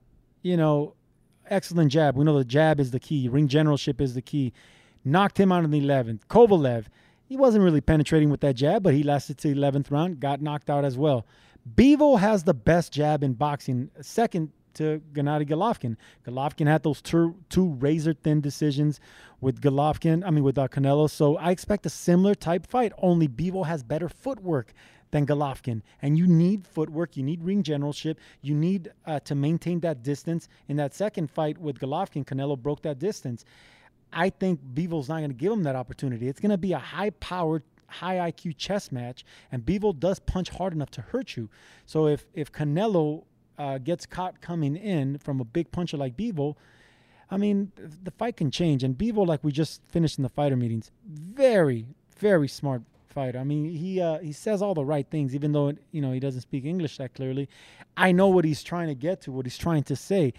you 0.41 0.57
know, 0.57 0.95
excellent 1.49 1.91
jab. 1.91 2.15
We 2.15 2.23
know 2.23 2.37
the 2.37 2.45
jab 2.45 2.79
is 2.79 2.91
the 2.91 2.99
key. 2.99 3.27
Ring 3.27 3.47
generalship 3.47 4.01
is 4.01 4.13
the 4.13 4.21
key. 4.21 4.53
Knocked 5.03 5.39
him 5.39 5.51
out 5.51 5.63
in 5.63 5.71
the 5.71 5.81
11th. 5.81 6.21
Kovalev, 6.29 6.85
he 7.31 7.37
wasn't 7.37 7.63
really 7.63 7.79
penetrating 7.79 8.29
with 8.29 8.41
that 8.41 8.57
jab, 8.57 8.83
but 8.83 8.93
he 8.93 9.03
lasted 9.03 9.37
to 9.37 9.47
the 9.47 9.55
11th 9.55 9.89
round, 9.89 10.19
got 10.19 10.41
knocked 10.41 10.69
out 10.69 10.83
as 10.83 10.97
well. 10.97 11.25
Bivol 11.75 12.19
has 12.19 12.43
the 12.43 12.53
best 12.53 12.91
jab 12.91 13.23
in 13.23 13.35
boxing, 13.35 13.89
second 14.01 14.51
to 14.73 15.01
Gennady 15.13 15.47
Golovkin. 15.47 15.95
Golovkin 16.27 16.67
had 16.67 16.83
those 16.83 17.01
two, 17.01 17.37
two 17.47 17.69
razor 17.79 18.13
thin 18.13 18.41
decisions 18.41 18.99
with 19.39 19.61
Golovkin, 19.61 20.27
I 20.27 20.29
mean, 20.29 20.43
with 20.43 20.57
uh, 20.57 20.67
Canelo. 20.67 21.09
So 21.09 21.37
I 21.37 21.51
expect 21.51 21.85
a 21.85 21.89
similar 21.89 22.35
type 22.35 22.67
fight, 22.67 22.91
only 22.97 23.29
Bivol 23.29 23.65
has 23.65 23.81
better 23.81 24.09
footwork 24.09 24.73
than 25.11 25.25
Golovkin. 25.25 25.83
And 26.01 26.17
you 26.17 26.27
need 26.27 26.67
footwork, 26.67 27.15
you 27.15 27.23
need 27.23 27.41
ring 27.45 27.63
generalship, 27.63 28.19
you 28.41 28.55
need 28.55 28.91
uh, 29.05 29.21
to 29.21 29.35
maintain 29.35 29.79
that 29.81 30.03
distance. 30.03 30.49
In 30.67 30.75
that 30.75 30.93
second 30.93 31.31
fight 31.31 31.57
with 31.57 31.79
Golovkin, 31.79 32.25
Canelo 32.25 32.61
broke 32.61 32.81
that 32.81 32.99
distance. 32.99 33.45
I 34.13 34.29
think 34.29 34.59
Bivol's 34.73 35.09
not 35.09 35.19
going 35.19 35.29
to 35.29 35.35
give 35.35 35.51
him 35.51 35.63
that 35.63 35.75
opportunity. 35.75 36.27
It's 36.27 36.39
going 36.39 36.51
to 36.51 36.57
be 36.57 36.73
a 36.73 36.79
high 36.79 37.11
powered, 37.11 37.63
high 37.87 38.31
IQ 38.31 38.57
chess 38.57 38.91
match, 38.91 39.25
and 39.51 39.65
Bivol 39.65 39.97
does 39.97 40.19
punch 40.19 40.49
hard 40.49 40.73
enough 40.73 40.91
to 40.91 41.01
hurt 41.01 41.35
you. 41.37 41.49
So 41.85 42.07
if 42.07 42.25
if 42.33 42.51
Canelo 42.51 43.23
uh, 43.57 43.77
gets 43.77 44.05
caught 44.05 44.41
coming 44.41 44.75
in 44.75 45.17
from 45.17 45.39
a 45.39 45.45
big 45.45 45.71
puncher 45.71 45.97
like 45.97 46.17
Bivol, 46.17 46.55
I 47.29 47.37
mean, 47.37 47.71
the 48.03 48.11
fight 48.11 48.37
can 48.37 48.51
change. 48.51 48.83
And 48.83 48.97
Bivol, 48.97 49.25
like 49.25 49.43
we 49.43 49.51
just 49.51 49.81
finished 49.87 50.17
in 50.17 50.23
the 50.23 50.29
fighter 50.29 50.57
meetings, 50.57 50.91
very, 51.05 51.85
very 52.17 52.47
smart 52.47 52.81
fighter. 53.07 53.39
I 53.39 53.43
mean, 53.43 53.65
he 53.65 54.01
uh, 54.01 54.19
he 54.19 54.33
says 54.33 54.61
all 54.61 54.73
the 54.73 54.85
right 54.85 55.07
things, 55.09 55.33
even 55.35 55.51
though 55.51 55.73
you 55.91 56.01
know 56.01 56.11
he 56.11 56.19
doesn't 56.19 56.41
speak 56.41 56.65
English 56.65 56.97
that 56.97 57.13
clearly. 57.13 57.47
I 57.95 58.11
know 58.11 58.27
what 58.27 58.45
he's 58.45 58.63
trying 58.63 58.87
to 58.87 58.95
get 58.95 59.21
to, 59.21 59.31
what 59.31 59.45
he's 59.45 59.57
trying 59.57 59.83
to 59.83 59.95
say. 59.95 60.33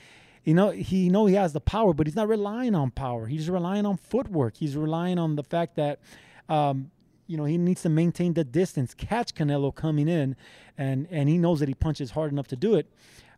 You 0.45 0.55
know, 0.55 0.71
he 0.71 1.09
know 1.09 1.27
he 1.27 1.35
has 1.35 1.53
the 1.53 1.61
power, 1.61 1.93
but 1.93 2.07
he's 2.07 2.17
not 2.17 2.29
relying 2.29 2.75
on 2.75 2.91
power. 2.91 3.27
He's 3.27 3.49
relying 3.49 3.87
on 3.87 3.97
footwork. 3.97 4.57
He's 4.57 4.77
relying 4.77 5.19
on 5.19 5.37
the 5.37 5.45
fact 5.45 5.77
that, 5.77 6.01
um, 6.49 6.91
you 7.29 7.37
know, 7.37 7.45
he 7.45 7.57
needs 7.59 7.83
to 7.83 7.89
maintain 7.89 8.35
the 8.35 8.45
distance, 8.45 8.93
catch 8.95 9.35
Canelo 9.35 9.75
coming 9.75 10.09
in, 10.09 10.37
and 10.77 11.07
and 11.11 11.29
he 11.29 11.39
knows 11.39 11.61
that 11.61 11.69
he 11.69 11.75
punches 11.75 12.11
hard 12.11 12.33
enough 12.33 12.49
to 12.49 12.57
do 12.57 12.75
it. 12.75 12.87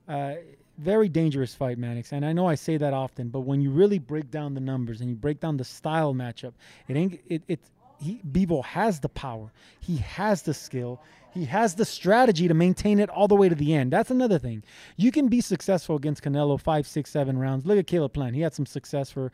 Uh, 0.09 0.35
very 0.79 1.09
dangerous 1.09 1.55
fight, 1.55 1.79
Mannix. 1.79 2.13
And 2.13 2.25
I 2.25 2.33
know 2.33 2.47
I 2.47 2.57
say 2.57 2.77
that 2.79 2.93
often, 2.93 3.29
but 3.29 3.41
when 3.41 3.61
you 3.61 3.71
really 3.71 3.99
break 3.99 4.31
down 4.31 4.55
the 4.55 4.61
numbers 4.61 5.01
and 5.01 5.09
you 5.09 5.15
break 5.15 5.41
down 5.41 5.57
the 5.57 5.65
style 5.65 6.15
matchup, 6.15 6.53
it 6.89 6.97
ain't 6.97 7.21
it 7.29 7.43
it 7.47 7.61
he 8.01 8.21
Bivol 8.31 8.65
has 8.65 9.01
the 9.01 9.09
power. 9.09 9.53
He 9.81 9.97
has 9.99 10.43
the 10.43 10.55
skill. 10.55 11.01
He 11.33 11.47
has 11.47 11.75
the 11.75 11.85
strategy 11.85 12.47
to 12.47 12.55
maintain 12.55 13.01
it 13.01 13.11
all 13.11 13.27
the 13.27 13.35
way 13.35 13.49
to 13.49 13.55
the 13.55 13.75
end. 13.75 13.93
That's 13.93 14.11
another 14.11 14.39
thing. 14.39 14.63
You 14.97 15.11
can 15.11 15.29
be 15.29 15.41
successful 15.41 15.97
against 15.97 16.23
Canelo 16.23 16.61
five, 16.61 16.87
six, 16.87 17.11
seven 17.11 17.39
rounds. 17.39 17.67
Look 17.67 17.79
at 17.79 17.89
Caleb 17.89 18.13
Plant. 18.13 18.37
He 18.37 18.43
had 18.43 18.55
some 18.55 18.67
success 18.67 19.11
for 19.11 19.33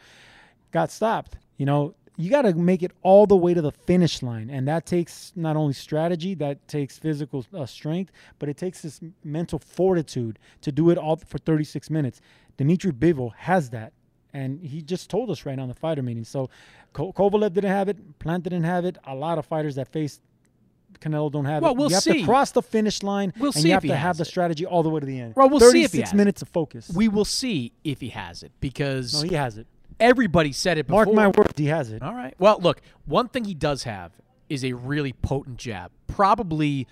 got 0.71 0.91
stopped. 0.91 1.37
You 1.59 1.67
know, 1.67 1.95
you 2.21 2.31
got 2.31 2.43
to 2.43 2.55
make 2.55 2.83
it 2.83 2.93
all 3.03 3.27
the 3.27 3.37
way 3.37 3.55
to 3.55 3.63
the 3.63 3.73
finish 3.73 4.23
line, 4.23 4.51
and 4.51 4.69
that 4.69 4.85
takes 4.85 5.33
not 5.37 5.57
only 5.57 5.73
strategy, 5.73 6.35
that 6.35 6.67
takes 6.69 6.99
physical 6.99 7.47
uh, 7.55 7.65
strength, 7.65 8.13
but 8.39 8.49
it 8.49 8.57
takes 8.57 8.83
this 8.83 9.01
mental 9.25 9.59
fortitude 9.59 10.39
to 10.61 10.71
do 10.71 10.91
it 10.91 10.99
all 10.99 11.17
for 11.17 11.39
36 11.39 11.89
minutes. 11.89 12.21
Dimitri 12.57 12.93
Bivol 12.93 13.33
has 13.37 13.71
that, 13.71 13.93
and 14.35 14.61
he 14.61 14.83
just 14.83 15.09
told 15.09 15.31
us 15.31 15.47
right 15.47 15.59
in 15.59 15.69
the 15.69 15.75
fighter 15.75 16.03
meeting. 16.03 16.25
So, 16.25 16.51
Kovalev 16.95 17.53
didn't 17.53 17.71
have 17.71 17.89
it, 17.89 18.19
Plant 18.19 18.45
didn't 18.45 18.65
have 18.65 18.85
it. 18.85 18.99
A 19.05 19.15
lot 19.15 19.39
of 19.39 19.47
fighters 19.47 19.77
that 19.77 19.89
faced 19.89 20.21
Canelo 21.01 21.31
don't 21.31 21.45
have 21.45 21.63
it. 21.63 21.65
well, 21.65 21.73
it. 21.73 21.79
We'll 21.79 21.89
you 21.89 21.95
have 21.95 22.03
see. 22.03 22.21
to 22.21 22.25
cross 22.25 22.51
the 22.51 22.63
finish 22.63 23.03
line, 23.03 23.33
we'll 23.39 23.53
and 23.53 23.63
see 23.63 23.69
you 23.69 23.75
have 23.75 23.83
to 23.85 23.97
have 23.97 24.17
the 24.17 24.25
strategy 24.25 24.67
all 24.67 24.83
the 24.83 24.91
way 24.91 25.01
to 25.01 25.07
the 25.07 25.21
end. 25.21 25.35
Well, 25.37 25.49
we'll 25.49 25.61
see 25.61 25.83
if 25.85 25.93
he 25.93 25.99
36 25.99 26.11
has 26.11 26.17
minutes 26.17 26.43
it. 26.43 26.49
of 26.49 26.53
focus. 26.53 26.91
We 26.95 27.09
will 27.09 27.25
see 27.25 27.73
if 27.85 28.01
he 28.01 28.09
has 28.11 28.43
it 28.43 28.53
because 28.61 29.23
no, 29.23 29.29
he 29.29 29.35
has 29.37 29.57
it. 29.57 29.67
everybody 29.99 30.53
said 30.53 30.79
it 30.79 30.87
before. 30.87 31.07
Mark 31.07 31.15
my 31.15 31.29
words, 31.29 31.53
he 31.57 31.67
has 31.67 31.91
it. 31.91 32.03
All 32.03 32.15
right. 32.15 32.35
Well, 32.39 32.59
look, 32.61 32.81
one 33.07 33.29
thing 33.29 33.45
he 33.45 33.55
does 33.55 33.85
have 33.85 34.13
is 34.49 34.65
a 34.65 34.73
really 34.73 35.13
potent 35.13 35.57
jab. 35.59 35.93
Probably 36.09 36.87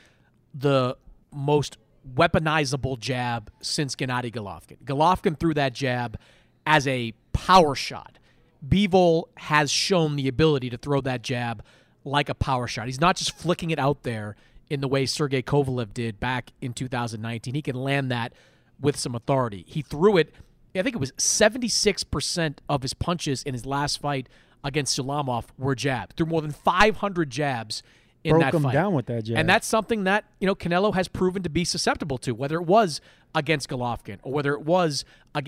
the 0.54 0.96
most 1.32 1.76
weaponizable 2.14 2.98
jab 2.98 3.50
since 3.60 3.94
Gennady 3.94 4.32
Golovkin. 4.32 4.78
Golovkin 4.84 5.38
threw 5.38 5.54
that 5.54 5.74
jab 5.74 6.18
as 6.66 6.86
a 6.86 7.12
power 7.32 7.74
shot. 7.74 8.17
Bivol 8.66 9.24
has 9.36 9.70
shown 9.70 10.16
the 10.16 10.28
ability 10.28 10.70
to 10.70 10.76
throw 10.76 11.00
that 11.02 11.22
jab 11.22 11.62
like 12.04 12.28
a 12.28 12.34
power 12.34 12.66
shot. 12.66 12.86
He's 12.86 13.00
not 13.00 13.16
just 13.16 13.36
flicking 13.36 13.70
it 13.70 13.78
out 13.78 14.02
there 14.02 14.36
in 14.70 14.80
the 14.80 14.88
way 14.88 15.06
Sergey 15.06 15.42
Kovalev 15.42 15.94
did 15.94 16.20
back 16.20 16.52
in 16.60 16.72
2019. 16.72 17.54
He 17.54 17.62
can 17.62 17.76
land 17.76 18.10
that 18.10 18.32
with 18.80 18.96
some 18.96 19.14
authority. 19.14 19.64
He 19.66 19.82
threw 19.82 20.16
it, 20.16 20.34
I 20.74 20.82
think 20.82 20.94
it 20.94 21.00
was 21.00 21.12
76% 21.12 22.58
of 22.68 22.82
his 22.82 22.94
punches 22.94 23.42
in 23.42 23.54
his 23.54 23.66
last 23.66 24.00
fight 24.00 24.28
against 24.62 24.98
Salamov 24.98 25.46
were 25.56 25.74
jabs. 25.74 26.14
Threw 26.16 26.26
more 26.26 26.42
than 26.42 26.52
500 26.52 27.30
jabs 27.30 27.82
in 28.28 28.34
Broke 28.34 28.42
that 28.42 28.54
him 28.54 28.62
fight. 28.62 28.72
down 28.72 28.94
with 28.94 29.06
that 29.06 29.24
jab. 29.24 29.38
And 29.38 29.48
that's 29.48 29.66
something 29.66 30.04
that, 30.04 30.24
you 30.38 30.46
know, 30.46 30.54
Canelo 30.54 30.94
has 30.94 31.08
proven 31.08 31.42
to 31.42 31.48
be 31.48 31.64
susceptible 31.64 32.18
to, 32.18 32.32
whether 32.32 32.56
it 32.56 32.66
was 32.66 33.00
against 33.34 33.68
Golovkin 33.68 34.18
or 34.22 34.32
whether 34.32 34.52
it 34.52 34.62
was 34.62 35.04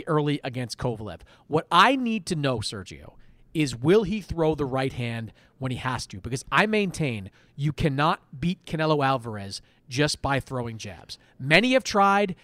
early 0.07 0.41
against 0.43 0.79
Kovalev. 0.79 1.21
What 1.47 1.67
I 1.71 1.97
need 1.97 2.27
to 2.27 2.37
know, 2.37 2.59
Sergio, 2.59 3.15
is 3.53 3.77
will 3.77 4.05
he 4.05 4.21
throw 4.21 4.55
the 4.55 4.65
right 4.65 4.93
hand 4.93 5.33
when 5.59 5.71
he 5.71 5.79
has 5.79 6.07
to? 6.09 6.21
Because 6.21 6.45
I 6.51 6.67
maintain 6.67 7.31
you 7.57 7.73
cannot 7.73 8.21
beat 8.41 8.65
Canelo 8.65 9.05
Alvarez 9.05 9.61
just 9.89 10.23
by 10.23 10.41
throwing 10.41 10.79
jabs. 10.79 11.19
Many 11.39 11.73
have 11.73 11.85
tried. 11.85 12.37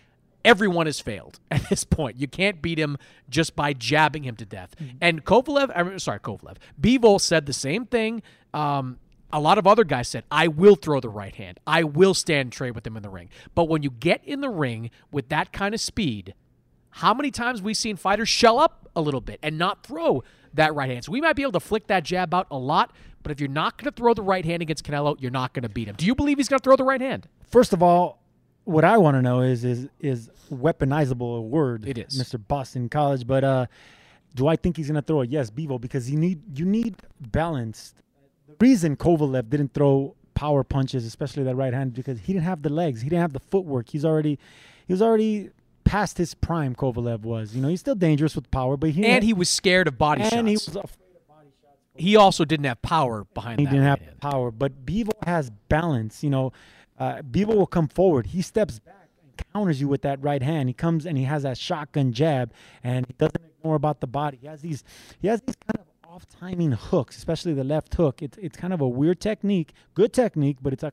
Everyone 0.44 0.86
has 0.86 1.00
failed 1.00 1.40
at 1.50 1.68
this 1.68 1.84
point. 1.84 2.18
You 2.20 2.28
can't 2.28 2.60
beat 2.60 2.78
him 2.78 2.98
just 3.28 3.56
by 3.56 3.72
jabbing 3.72 4.24
him 4.24 4.36
to 4.36 4.44
death. 4.44 4.74
And 5.00 5.24
Kovalev, 5.24 5.70
I'm 5.74 5.98
sorry, 5.98 6.20
Kovalev, 6.20 6.56
Bivol 6.80 7.20
said 7.20 7.46
the 7.46 7.52
same 7.52 7.86
thing. 7.86 8.22
Um, 8.52 8.98
a 9.32 9.40
lot 9.40 9.58
of 9.58 9.66
other 9.66 9.84
guys 9.84 10.08
said, 10.08 10.24
I 10.30 10.48
will 10.48 10.76
throw 10.76 11.00
the 11.00 11.08
right 11.08 11.34
hand. 11.34 11.58
I 11.66 11.82
will 11.84 12.14
stand 12.14 12.52
trade 12.52 12.74
with 12.74 12.86
him 12.86 12.96
in 12.96 13.02
the 13.02 13.10
ring. 13.10 13.28
But 13.54 13.68
when 13.68 13.82
you 13.82 13.90
get 13.90 14.24
in 14.24 14.40
the 14.40 14.50
ring 14.50 14.90
with 15.10 15.28
that 15.30 15.52
kind 15.52 15.74
of 15.74 15.80
speed, 15.80 16.34
how 16.90 17.12
many 17.12 17.30
times 17.30 17.60
we've 17.60 17.76
seen 17.76 17.96
fighters 17.96 18.28
shell 18.28 18.58
up 18.58 18.88
a 18.96 19.00
little 19.00 19.20
bit 19.20 19.38
and 19.42 19.58
not 19.58 19.84
throw 19.84 20.22
that 20.54 20.74
right 20.74 20.90
hand. 20.90 21.04
So 21.04 21.12
we 21.12 21.20
might 21.20 21.36
be 21.36 21.42
able 21.42 21.52
to 21.52 21.60
flick 21.60 21.86
that 21.86 22.02
jab 22.02 22.34
out 22.34 22.46
a 22.50 22.58
lot, 22.58 22.92
but 23.22 23.30
if 23.30 23.40
you're 23.40 23.48
not 23.48 23.78
going 23.78 23.92
to 23.92 23.96
throw 23.96 24.14
the 24.14 24.22
right 24.22 24.44
hand 24.44 24.62
against 24.62 24.84
Canelo, 24.84 25.16
you're 25.20 25.30
not 25.30 25.52
going 25.52 25.62
to 25.62 25.68
beat 25.68 25.88
him. 25.88 25.94
Do 25.96 26.06
you 26.06 26.14
believe 26.14 26.38
he's 26.38 26.48
going 26.48 26.58
to 26.58 26.64
throw 26.64 26.76
the 26.76 26.84
right 26.84 27.00
hand? 27.00 27.28
First 27.50 27.72
of 27.72 27.82
all, 27.82 28.22
what 28.64 28.84
I 28.84 28.96
want 28.98 29.16
to 29.16 29.22
know 29.22 29.42
is 29.42 29.64
is 29.64 29.88
is 30.00 30.28
weaponizable 30.52 31.38
a 31.38 31.40
word? 31.40 31.86
It 31.86 31.98
is. 31.98 32.20
Mr. 32.20 32.40
Boston 32.44 32.88
College. 32.88 33.26
But 33.26 33.44
uh, 33.44 33.66
do 34.34 34.48
I 34.48 34.56
think 34.56 34.76
he's 34.76 34.88
going 34.88 35.00
to 35.00 35.06
throw 35.06 35.20
it? 35.20 35.30
Yes, 35.30 35.50
Bivol, 35.50 35.80
because 35.80 36.10
you 36.10 36.18
need 36.18 36.58
you 36.58 36.64
need 36.64 36.96
balance. 37.20 37.94
Reason 38.60 38.96
Kovalev 38.96 39.50
didn't 39.50 39.72
throw 39.74 40.14
power 40.34 40.62
punches, 40.64 41.04
especially 41.06 41.42
that 41.44 41.56
right 41.56 41.72
hand, 41.72 41.94
because 41.94 42.20
he 42.20 42.32
didn't 42.32 42.44
have 42.44 42.62
the 42.62 42.68
legs, 42.70 43.00
he 43.02 43.08
didn't 43.08 43.22
have 43.22 43.32
the 43.32 43.40
footwork. 43.40 43.88
He's 43.88 44.04
already 44.04 44.38
he 44.86 44.92
was 44.92 45.02
already 45.02 45.50
past 45.84 46.18
his 46.18 46.34
prime. 46.34 46.74
Kovalev 46.74 47.20
was, 47.20 47.54
you 47.54 47.62
know, 47.62 47.68
he's 47.68 47.80
still 47.80 47.94
dangerous 47.94 48.34
with 48.34 48.50
power, 48.50 48.76
but 48.76 48.90
he 48.90 49.04
and 49.04 49.24
he 49.24 49.32
was 49.32 49.48
scared 49.48 49.88
of 49.88 49.98
body 49.98 50.22
and 50.22 50.30
shots. 50.30 50.46
he 50.46 50.52
was 50.54 50.68
afraid 50.68 51.16
of 51.16 51.28
body 51.28 51.48
shots. 51.62 51.76
He 51.94 52.16
also 52.16 52.44
didn't 52.44 52.66
have 52.66 52.82
power 52.82 53.24
behind 53.34 53.60
He 53.60 53.66
didn't 53.66 53.82
have 53.82 54.00
hand. 54.00 54.20
power, 54.20 54.50
but 54.50 54.84
Bivol 54.84 55.12
has 55.24 55.50
balance. 55.68 56.22
You 56.22 56.30
know, 56.30 56.52
uh, 56.98 57.22
Bivol 57.22 57.56
will 57.56 57.66
come 57.66 57.88
forward. 57.88 58.26
He 58.26 58.42
steps 58.42 58.78
back 58.78 59.08
and 59.22 59.44
counters 59.52 59.80
you 59.80 59.88
with 59.88 60.02
that 60.02 60.22
right 60.22 60.42
hand. 60.42 60.68
He 60.68 60.74
comes 60.74 61.06
and 61.06 61.16
he 61.16 61.24
has 61.24 61.42
that 61.44 61.56
shotgun 61.58 62.12
jab, 62.12 62.52
and 62.84 63.06
he 63.06 63.14
doesn't 63.14 63.42
ignore 63.58 63.76
about 63.76 64.00
the 64.00 64.06
body. 64.06 64.38
He 64.40 64.46
has 64.46 64.60
these, 64.60 64.84
he 65.20 65.28
has 65.28 65.40
these 65.40 65.56
kind 65.56 65.78
of 65.80 65.85
off 66.16 66.26
timing 66.40 66.72
hooks, 66.72 67.18
especially 67.18 67.52
the 67.52 67.62
left 67.62 67.94
hook. 67.94 68.22
It's 68.22 68.38
it's 68.38 68.56
kind 68.56 68.72
of 68.72 68.80
a 68.80 68.88
weird 68.88 69.20
technique, 69.20 69.72
good 69.94 70.14
technique, 70.14 70.56
but 70.62 70.72
it's 70.72 70.82
a 70.82 70.90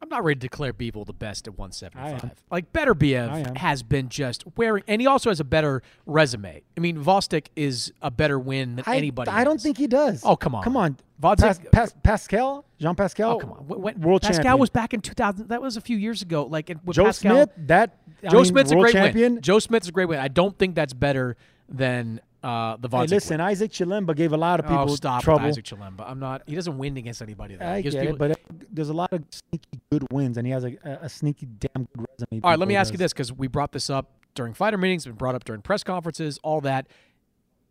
I'm 0.00 0.08
not 0.08 0.24
ready 0.24 0.38
to 0.38 0.48
declare 0.48 0.72
Bivol 0.72 1.04
the 1.06 1.12
best 1.12 1.46
at 1.46 1.56
175. 1.58 2.04
I 2.04 2.26
am. 2.26 2.32
Like 2.50 2.72
Beterbiev 2.72 3.56
has 3.56 3.82
been 3.82 4.08
just 4.08 4.44
wearing, 4.56 4.82
and 4.88 5.00
he 5.00 5.06
also 5.06 5.30
has 5.30 5.38
a 5.38 5.44
better 5.44 5.82
resume. 6.06 6.62
I 6.76 6.80
mean, 6.80 6.96
Gvozdyk 6.98 7.48
is 7.54 7.92
a 8.02 8.10
better 8.10 8.38
win 8.38 8.76
than 8.76 8.84
I, 8.86 8.96
anybody. 8.96 9.30
I 9.30 9.44
don't 9.44 9.60
think 9.60 9.78
he 9.78 9.86
does. 9.86 10.22
Oh, 10.24 10.34
come 10.34 10.54
on. 10.54 10.64
come 10.64 10.76
on. 10.76 10.96
Gvozdyk- 11.20 11.40
Pas, 11.40 11.60
Pas, 11.72 11.94
Pascal, 12.02 12.64
Jean 12.80 12.96
Pascal. 12.96 13.32
Oh, 13.32 13.38
come 13.38 13.52
on. 13.52 13.58
When, 13.68 14.00
world 14.00 14.22
Pascal 14.22 14.42
champion. 14.42 14.58
was 14.58 14.70
back 14.70 14.94
in 14.94 15.00
2000. 15.02 15.48
That 15.48 15.62
was 15.62 15.76
a 15.76 15.80
few 15.80 15.96
years 15.96 16.22
ago. 16.22 16.46
Like 16.46 16.70
and 16.70 16.80
Joe 16.90 17.04
Pascal, 17.04 17.36
Smith. 17.36 17.50
That 17.68 17.98
I 18.24 18.28
Joe 18.28 18.38
mean, 18.38 18.44
Smith's 18.46 18.72
a 18.72 18.76
great 18.76 18.92
champion. 18.92 19.34
win. 19.34 19.42
Joe 19.42 19.58
Smith's 19.60 19.88
a 19.88 19.92
great 19.92 20.08
win. 20.08 20.18
I 20.18 20.28
don't 20.28 20.58
think 20.58 20.74
that's 20.74 20.94
better 20.94 21.36
than 21.68 22.20
uh, 22.42 22.76
the 22.76 22.88
Hey, 22.88 23.06
listen. 23.06 23.40
Isaac 23.40 23.70
Chilemba 23.70 24.16
gave 24.16 24.32
a 24.32 24.36
lot 24.36 24.60
of 24.60 24.66
people 24.66 24.90
oh, 24.90 24.94
stop 24.94 25.22
trouble. 25.22 25.46
Isaac 25.46 25.64
Chilemba. 25.64 26.08
I'm 26.08 26.18
not. 26.18 26.42
He 26.46 26.54
doesn't 26.54 26.76
win 26.76 26.96
against 26.96 27.22
anybody. 27.22 27.56
Though. 27.56 27.66
I 27.66 27.80
get 27.80 27.92
people- 27.92 28.14
it, 28.14 28.18
but 28.18 28.30
uh, 28.32 28.34
there's 28.70 28.88
a 28.88 28.94
lot 28.94 29.12
of 29.12 29.24
sneaky 29.30 29.80
good 29.90 30.06
wins, 30.10 30.36
and 30.36 30.46
he 30.46 30.52
has 30.52 30.64
a, 30.64 30.76
a, 31.02 31.08
sneaky 31.08 31.46
damn 31.46 31.84
good 31.96 32.06
resume. 32.10 32.42
All 32.42 32.50
right, 32.50 32.58
let 32.58 32.68
me 32.68 32.74
Bivol 32.74 32.78
ask 32.78 32.92
you 32.92 32.98
this 32.98 33.12
because 33.12 33.32
we 33.32 33.46
brought 33.46 33.72
this 33.72 33.90
up 33.90 34.10
during 34.34 34.54
fighter 34.54 34.78
meetings, 34.78 35.04
been 35.04 35.14
brought 35.14 35.34
up 35.34 35.44
during 35.44 35.62
press 35.62 35.84
conferences, 35.84 36.38
all 36.42 36.60
that. 36.62 36.88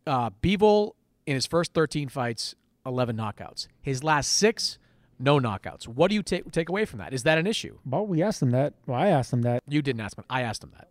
Uh, 0.08 0.30
Bivol 0.42 0.94
in 1.26 1.36
his 1.36 1.46
first 1.46 1.74
13 1.74 2.10
fights, 2.10 2.56
11 2.86 3.18
knockouts. 3.18 3.68
His 3.82 4.04
last 4.04 4.32
six, 4.32 4.78
no 5.20 5.40
knockouts. 5.40 5.88
What 5.88 6.10
do 6.10 6.16
you 6.16 6.24
take 6.24 6.50
take 6.52 6.70
away 6.70 6.86
from 6.86 7.00
that? 7.00 7.14
Is 7.14 7.24
that 7.24 7.38
an 7.38 7.46
issue? 7.46 7.78
Well, 7.86 8.06
we 8.06 8.24
asked 8.24 8.42
him 8.42 8.52
that. 8.52 8.74
Well, 8.88 9.00
I 9.00 9.08
asked 9.08 9.34
him 9.34 9.42
that. 9.44 9.64
You 9.68 9.82
didn't 9.82 10.02
ask 10.02 10.18
him. 10.18 10.26
I 10.30 10.42
asked 10.42 10.64
him 10.64 10.72
that. 10.78 10.90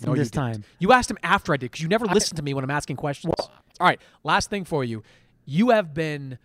Asked 0.00 0.06
him 0.06 0.10
you 0.14 0.16
this 0.16 0.30
didn't. 0.30 0.52
time. 0.54 0.64
You 0.78 0.92
asked 0.92 1.10
him 1.10 1.18
after 1.22 1.52
I 1.52 1.56
did 1.56 1.70
because 1.70 1.82
you 1.82 1.88
never 1.88 2.06
listen 2.06 2.36
to 2.36 2.42
me 2.42 2.54
when 2.54 2.64
I'm 2.64 2.70
asking 2.70 2.96
questions. 2.96 3.34
all 3.38 3.50
right, 3.80 4.00
last 4.24 4.50
thing 4.50 4.64
for 4.64 4.84
you. 4.84 5.02
You 5.46 5.70
have 5.70 5.94
been 5.94 6.38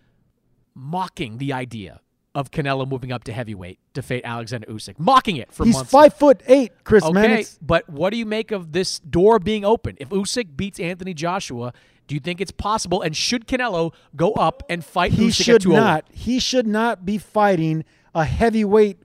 mocking 0.74 1.38
the 1.38 1.52
idea 1.52 2.00
of 2.34 2.50
Canelo 2.50 2.86
moving 2.86 3.12
up 3.12 3.24
to 3.24 3.32
heavyweight 3.32 3.78
to 3.94 4.02
fade 4.02 4.20
Alexander 4.24 4.66
Usyk, 4.66 4.98
mocking 4.98 5.36
it 5.36 5.50
for 5.52 5.64
He's 5.64 5.74
months. 5.74 5.90
five 5.90 6.12
foot 6.14 6.42
eight, 6.48 6.72
Chris 6.84 7.02
okay, 7.02 7.44
but 7.62 7.88
what 7.88 8.10
do 8.10 8.18
you 8.18 8.26
make 8.26 8.50
of 8.50 8.72
this 8.72 8.98
door 8.98 9.38
being 9.38 9.64
open? 9.64 9.96
If 9.98 10.10
Usyk 10.10 10.54
beats 10.56 10.78
Anthony 10.78 11.14
Joshua, 11.14 11.72
do 12.06 12.14
you 12.14 12.20
think 12.20 12.40
it's 12.42 12.50
possible? 12.50 13.00
And 13.00 13.16
should 13.16 13.46
Canelo 13.46 13.94
go 14.14 14.32
up 14.32 14.62
and 14.68 14.84
fight 14.84 15.12
He 15.12 15.28
Usyk 15.28 15.44
should 15.44 15.62
201? 15.62 15.82
not. 15.82 16.04
He 16.12 16.38
should 16.38 16.66
not 16.66 17.06
be 17.06 17.16
fighting 17.16 17.84
a 18.14 18.24
heavyweight, 18.24 18.98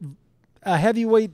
a 0.64 0.78
heavyweight 0.78 1.32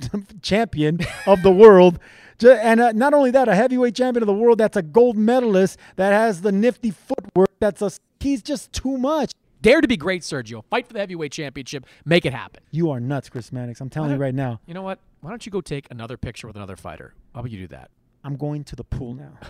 champion 0.42 1.00
of 1.26 1.42
the 1.42 1.50
world. 1.50 1.98
Ju- 2.38 2.50
And 2.52 2.80
uh, 2.80 2.92
not 2.92 3.14
only 3.14 3.30
that, 3.32 3.48
a 3.48 3.54
heavyweight 3.54 3.94
champion 3.94 4.22
of 4.22 4.26
the 4.26 4.34
world 4.34 4.58
that's 4.58 4.76
a 4.76 4.82
gold 4.82 5.16
medalist 5.16 5.78
that 5.96 6.12
has 6.12 6.42
the 6.42 6.52
nifty 6.52 6.90
footwork. 6.90 7.50
That's 7.60 7.82
a 7.82 7.90
he's 8.20 8.42
just 8.42 8.72
too 8.72 8.98
much. 8.98 9.32
Dare 9.62 9.80
to 9.80 9.88
be 9.88 9.96
great, 9.96 10.22
Sergio. 10.22 10.62
Fight 10.70 10.86
for 10.86 10.92
the 10.92 10.98
heavyweight 11.00 11.32
championship. 11.32 11.86
Make 12.04 12.24
it 12.26 12.32
happen. 12.34 12.62
You 12.70 12.90
are 12.90 13.00
nuts, 13.00 13.28
Chris 13.28 13.50
Mannix. 13.52 13.80
I'm 13.80 13.90
telling 13.90 14.10
you 14.10 14.16
right 14.16 14.34
now. 14.34 14.60
You 14.66 14.74
know 14.74 14.82
what? 14.82 15.00
Why 15.22 15.30
don't 15.30 15.44
you 15.44 15.50
go 15.50 15.60
take 15.60 15.86
another 15.90 16.16
picture 16.16 16.46
with 16.46 16.56
another 16.56 16.76
fighter? 16.76 17.14
How 17.34 17.40
about 17.40 17.50
you 17.50 17.58
do 17.58 17.66
that? 17.68 17.90
I'm 18.22 18.36
going 18.36 18.64
to 18.64 18.76
the 18.76 18.84
pool 18.84 19.14
now. 19.14 19.38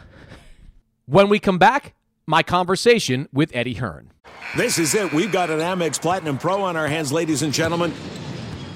When 1.08 1.28
we 1.28 1.38
come 1.38 1.58
back, 1.58 1.94
my 2.26 2.42
conversation 2.42 3.28
with 3.32 3.54
Eddie 3.54 3.74
Hearn. 3.74 4.12
This 4.56 4.76
is 4.76 4.92
it. 4.94 5.12
We've 5.12 5.30
got 5.30 5.50
an 5.50 5.60
Amex 5.60 6.00
Platinum 6.02 6.36
Pro 6.38 6.62
on 6.62 6.76
our 6.76 6.88
hands, 6.88 7.12
ladies 7.12 7.42
and 7.42 7.52
gentlemen. 7.52 7.92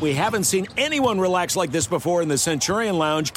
We 0.00 0.14
haven't 0.14 0.44
seen 0.44 0.68
anyone 0.76 1.18
relax 1.20 1.56
like 1.56 1.72
this 1.72 1.88
before 1.88 2.22
in 2.22 2.28
the 2.28 2.38
Centurion 2.38 2.98
Lounge. 2.98 3.32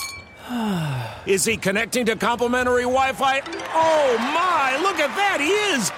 Is 1.25 1.45
he 1.45 1.57
connecting 1.57 2.05
to 2.05 2.15
complimentary 2.15 2.83
Wi 2.83 3.13
Fi? 3.13 3.41
Oh 3.73 4.17
my, 4.19 4.77
look 4.81 4.99
at 4.99 5.15
that, 5.15 5.39
he 5.39 5.49
is! 5.75 5.91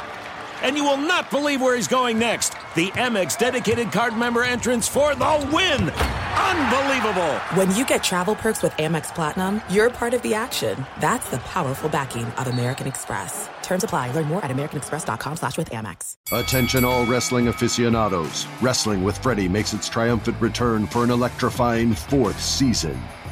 And 0.62 0.78
you 0.78 0.84
will 0.84 0.98
not 0.98 1.30
believe 1.30 1.62
where 1.62 1.76
he's 1.76 1.88
going 1.88 2.18
next. 2.18 2.54
The 2.76 2.90
Amex 2.92 3.38
dedicated 3.38 3.92
card 3.92 4.16
member 4.18 4.44
entrance 4.44 4.88
for 4.88 5.14
the 5.16 5.50
win! 5.52 5.90
Unbelievable! 5.90 7.36
When 7.56 7.76
you 7.76 7.86
get 7.86 8.04
travel 8.04 8.36
perks 8.36 8.64
with 8.64 8.72
Amex 8.74 9.14
Platinum, 9.14 9.62
you're 9.70 9.90
part 9.90 10.14
of 10.14 10.22
the 10.22 10.34
action. 10.34 10.86
That's 11.00 11.30
the 11.30 11.40
powerful 11.40 11.90
backing 11.90 12.26
of 12.26 12.48
American 12.48 12.88
Express. 12.88 13.50
Terms 13.62 13.84
apply. 13.84 14.12
Learn 14.12 14.28
more 14.28 14.44
at 14.44 14.52
americanexpress.com 14.52 15.38
slash 15.38 15.58
with 15.58 15.70
Amex. 15.72 16.16
Attention 16.32 16.86
all 16.86 17.06
wrestling 17.06 17.48
aficionados. 17.50 18.48
Wrestling 18.62 19.04
with 19.04 19.18
Freddie 19.18 19.50
makes 19.50 19.74
its 19.74 19.90
triumphant 19.90 20.40
return 20.40 20.88
for 20.88 21.04
an 21.04 21.10
electrifying 21.10 21.94
fourth 21.94 22.40
season. 22.40 23.00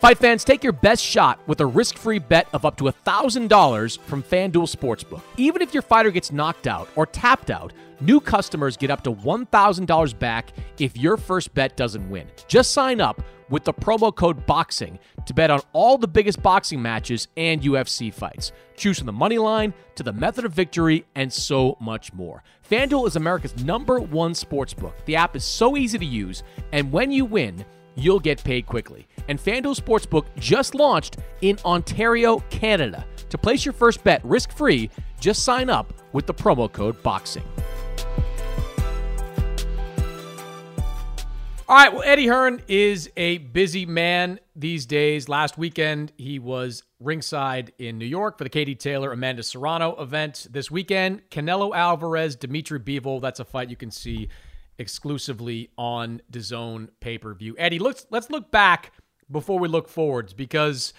Fight 0.00 0.16
fans, 0.16 0.44
take 0.44 0.64
your 0.64 0.72
best 0.72 1.04
shot 1.04 1.46
with 1.46 1.60
a 1.60 1.66
risk 1.66 1.98
free 1.98 2.18
bet 2.18 2.48
of 2.54 2.64
up 2.64 2.74
to 2.78 2.84
$1,000 2.84 3.98
from 3.98 4.22
FanDuel 4.22 4.74
Sportsbook. 4.74 5.20
Even 5.36 5.60
if 5.60 5.74
your 5.74 5.82
fighter 5.82 6.10
gets 6.10 6.32
knocked 6.32 6.66
out 6.66 6.88
or 6.96 7.04
tapped 7.04 7.50
out, 7.50 7.74
new 8.00 8.18
customers 8.18 8.78
get 8.78 8.90
up 8.90 9.04
to 9.04 9.12
$1,000 9.12 10.18
back 10.18 10.54
if 10.78 10.96
your 10.96 11.18
first 11.18 11.52
bet 11.52 11.76
doesn't 11.76 12.08
win. 12.08 12.26
Just 12.48 12.70
sign 12.70 13.02
up 13.02 13.22
with 13.50 13.64
the 13.64 13.74
promo 13.74 14.14
code 14.14 14.46
BOXING 14.46 14.98
to 15.26 15.34
bet 15.34 15.50
on 15.50 15.60
all 15.74 15.98
the 15.98 16.08
biggest 16.08 16.42
boxing 16.42 16.80
matches 16.80 17.28
and 17.36 17.60
UFC 17.60 18.10
fights. 18.10 18.52
Choose 18.78 18.96
from 18.96 19.06
the 19.06 19.12
money 19.12 19.36
line 19.36 19.74
to 19.96 20.02
the 20.02 20.14
method 20.14 20.46
of 20.46 20.52
victory 20.52 21.04
and 21.14 21.30
so 21.30 21.76
much 21.78 22.10
more. 22.14 22.42
FanDuel 22.70 23.06
is 23.06 23.16
America's 23.16 23.62
number 23.62 24.00
one 24.00 24.32
sportsbook. 24.32 24.94
The 25.04 25.16
app 25.16 25.36
is 25.36 25.44
so 25.44 25.76
easy 25.76 25.98
to 25.98 26.06
use, 26.06 26.42
and 26.72 26.90
when 26.90 27.12
you 27.12 27.26
win, 27.26 27.66
you'll 27.94 28.20
get 28.20 28.42
paid 28.42 28.66
quickly. 28.66 29.06
And 29.28 29.38
FanDuel 29.38 29.78
Sportsbook 29.78 30.26
just 30.36 30.74
launched 30.74 31.16
in 31.42 31.58
Ontario, 31.64 32.38
Canada. 32.50 33.04
To 33.28 33.38
place 33.38 33.64
your 33.64 33.72
first 33.72 34.02
bet 34.02 34.24
risk 34.24 34.52
free, 34.52 34.90
just 35.20 35.44
sign 35.44 35.70
up 35.70 35.92
with 36.12 36.26
the 36.26 36.34
promo 36.34 36.70
code 36.70 37.00
BOXING. 37.02 37.44
All 41.70 41.76
right, 41.76 41.92
well, 41.92 42.02
Eddie 42.04 42.26
Hearn 42.26 42.60
is 42.66 43.08
a 43.16 43.38
busy 43.38 43.86
man 43.86 44.40
these 44.56 44.86
days. 44.86 45.28
Last 45.28 45.56
weekend, 45.56 46.10
he 46.16 46.40
was 46.40 46.82
ringside 46.98 47.72
in 47.78 47.96
New 47.96 48.06
York 48.06 48.38
for 48.38 48.42
the 48.42 48.50
Katie 48.50 48.74
Taylor 48.74 49.12
Amanda 49.12 49.44
Serrano 49.44 49.94
event. 50.02 50.48
This 50.50 50.68
weekend, 50.68 51.22
Canelo 51.30 51.72
Alvarez, 51.72 52.34
Dimitri 52.34 52.80
Bivol. 52.80 53.20
That's 53.20 53.38
a 53.38 53.44
fight 53.44 53.70
you 53.70 53.76
can 53.76 53.92
see 53.92 54.28
exclusively 54.80 55.70
on 55.76 56.22
DAZN 56.32 56.88
pay-per-view. 57.00 57.54
Eddie, 57.58 57.78
let's 57.78 58.06
let's 58.10 58.30
look 58.30 58.50
back 58.50 58.92
before 59.30 59.58
we 59.58 59.68
look 59.68 59.88
forwards 59.88 60.32
because 60.32 60.92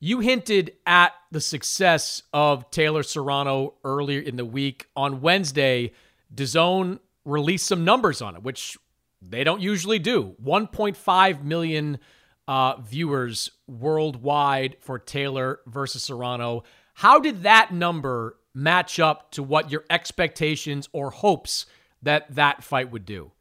you 0.00 0.20
hinted 0.20 0.72
at 0.86 1.12
the 1.30 1.40
success 1.40 2.22
of 2.32 2.70
Taylor 2.70 3.02
Serrano 3.02 3.74
earlier 3.84 4.20
in 4.20 4.36
the 4.36 4.44
week. 4.44 4.86
On 4.96 5.20
Wednesday, 5.20 5.92
DAZN 6.34 7.00
released 7.24 7.66
some 7.66 7.84
numbers 7.84 8.22
on 8.22 8.34
it, 8.34 8.42
which 8.42 8.78
they 9.20 9.44
don't 9.44 9.60
usually 9.60 9.98
do. 9.98 10.34
1.5 10.42 11.42
million 11.42 11.98
uh, 12.46 12.80
viewers 12.80 13.50
worldwide 13.66 14.76
for 14.80 14.98
Taylor 14.98 15.60
versus 15.66 16.04
Serrano. 16.04 16.62
How 16.94 17.20
did 17.20 17.42
that 17.42 17.72
number 17.72 18.38
match 18.54 18.98
up 18.98 19.30
to 19.32 19.42
what 19.42 19.70
your 19.70 19.84
expectations 19.90 20.88
or 20.92 21.10
hopes 21.10 21.66
that 22.02 22.34
that 22.34 22.62
fight 22.62 22.90
would 22.90 23.04
do? 23.04 23.32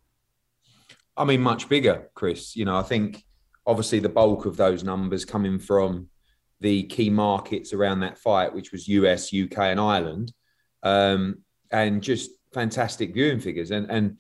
I 1.16 1.26
mean, 1.26 1.42
much 1.42 1.68
bigger, 1.68 2.10
Chris. 2.14 2.56
You 2.56 2.66
know, 2.66 2.78
I 2.78 2.84
think 2.84 3.24
obviously 3.66 4.00
the 4.00 4.10
bulk 4.10 4.46
of 4.46 4.58
those 4.58 4.84
numbers 4.84 5.26
coming 5.26 5.60
from 5.60 6.10
the 6.60 6.84
key 6.84 7.10
markets 7.10 7.74
around 7.74 8.00
that 8.00 8.18
fight, 8.18 8.54
which 8.54 8.72
was 8.72 8.88
US, 8.88 9.34
UK, 9.34 9.58
and 9.58 9.80
Ireland, 9.80 10.32
um, 10.84 11.40
and 11.72 12.02
just 12.02 12.32
fantastic 12.54 13.14
viewing 13.14 13.40
figures. 13.40 13.72
And 13.72 13.90
and 13.90 14.18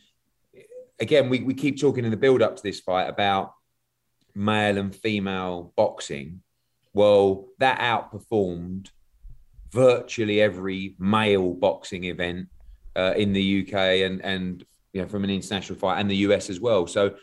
again, 1.00 1.30
we, 1.30 1.42
we 1.42 1.54
keep 1.54 1.80
talking 1.80 2.06
in 2.06 2.12
the 2.12 2.18
build 2.18 2.42
up 2.42 2.56
to 2.56 2.64
this 2.64 2.80
fight 2.80 3.10
about 3.10 3.54
male 4.36 4.78
and 4.78 4.96
female 4.96 5.74
boxing, 5.76 6.42
well, 6.94 7.48
that 7.60 7.80
outperformed 7.80 8.90
virtually 9.72 10.42
every 10.42 10.96
male 11.00 11.54
boxing 11.54 12.06
event 12.06 12.48
uh, 12.98 13.14
in 13.16 13.32
the 13.32 13.62
UK 13.62 13.74
and 14.06 14.22
and 14.22 14.66
you 14.92 15.02
know 15.02 15.08
from 15.08 15.24
an 15.24 15.30
international 15.30 15.80
fight 15.80 16.00
and 16.00 16.10
the 16.10 16.18
US 16.28 16.50
as 16.50 16.60
well. 16.60 16.88
So 16.88 17.16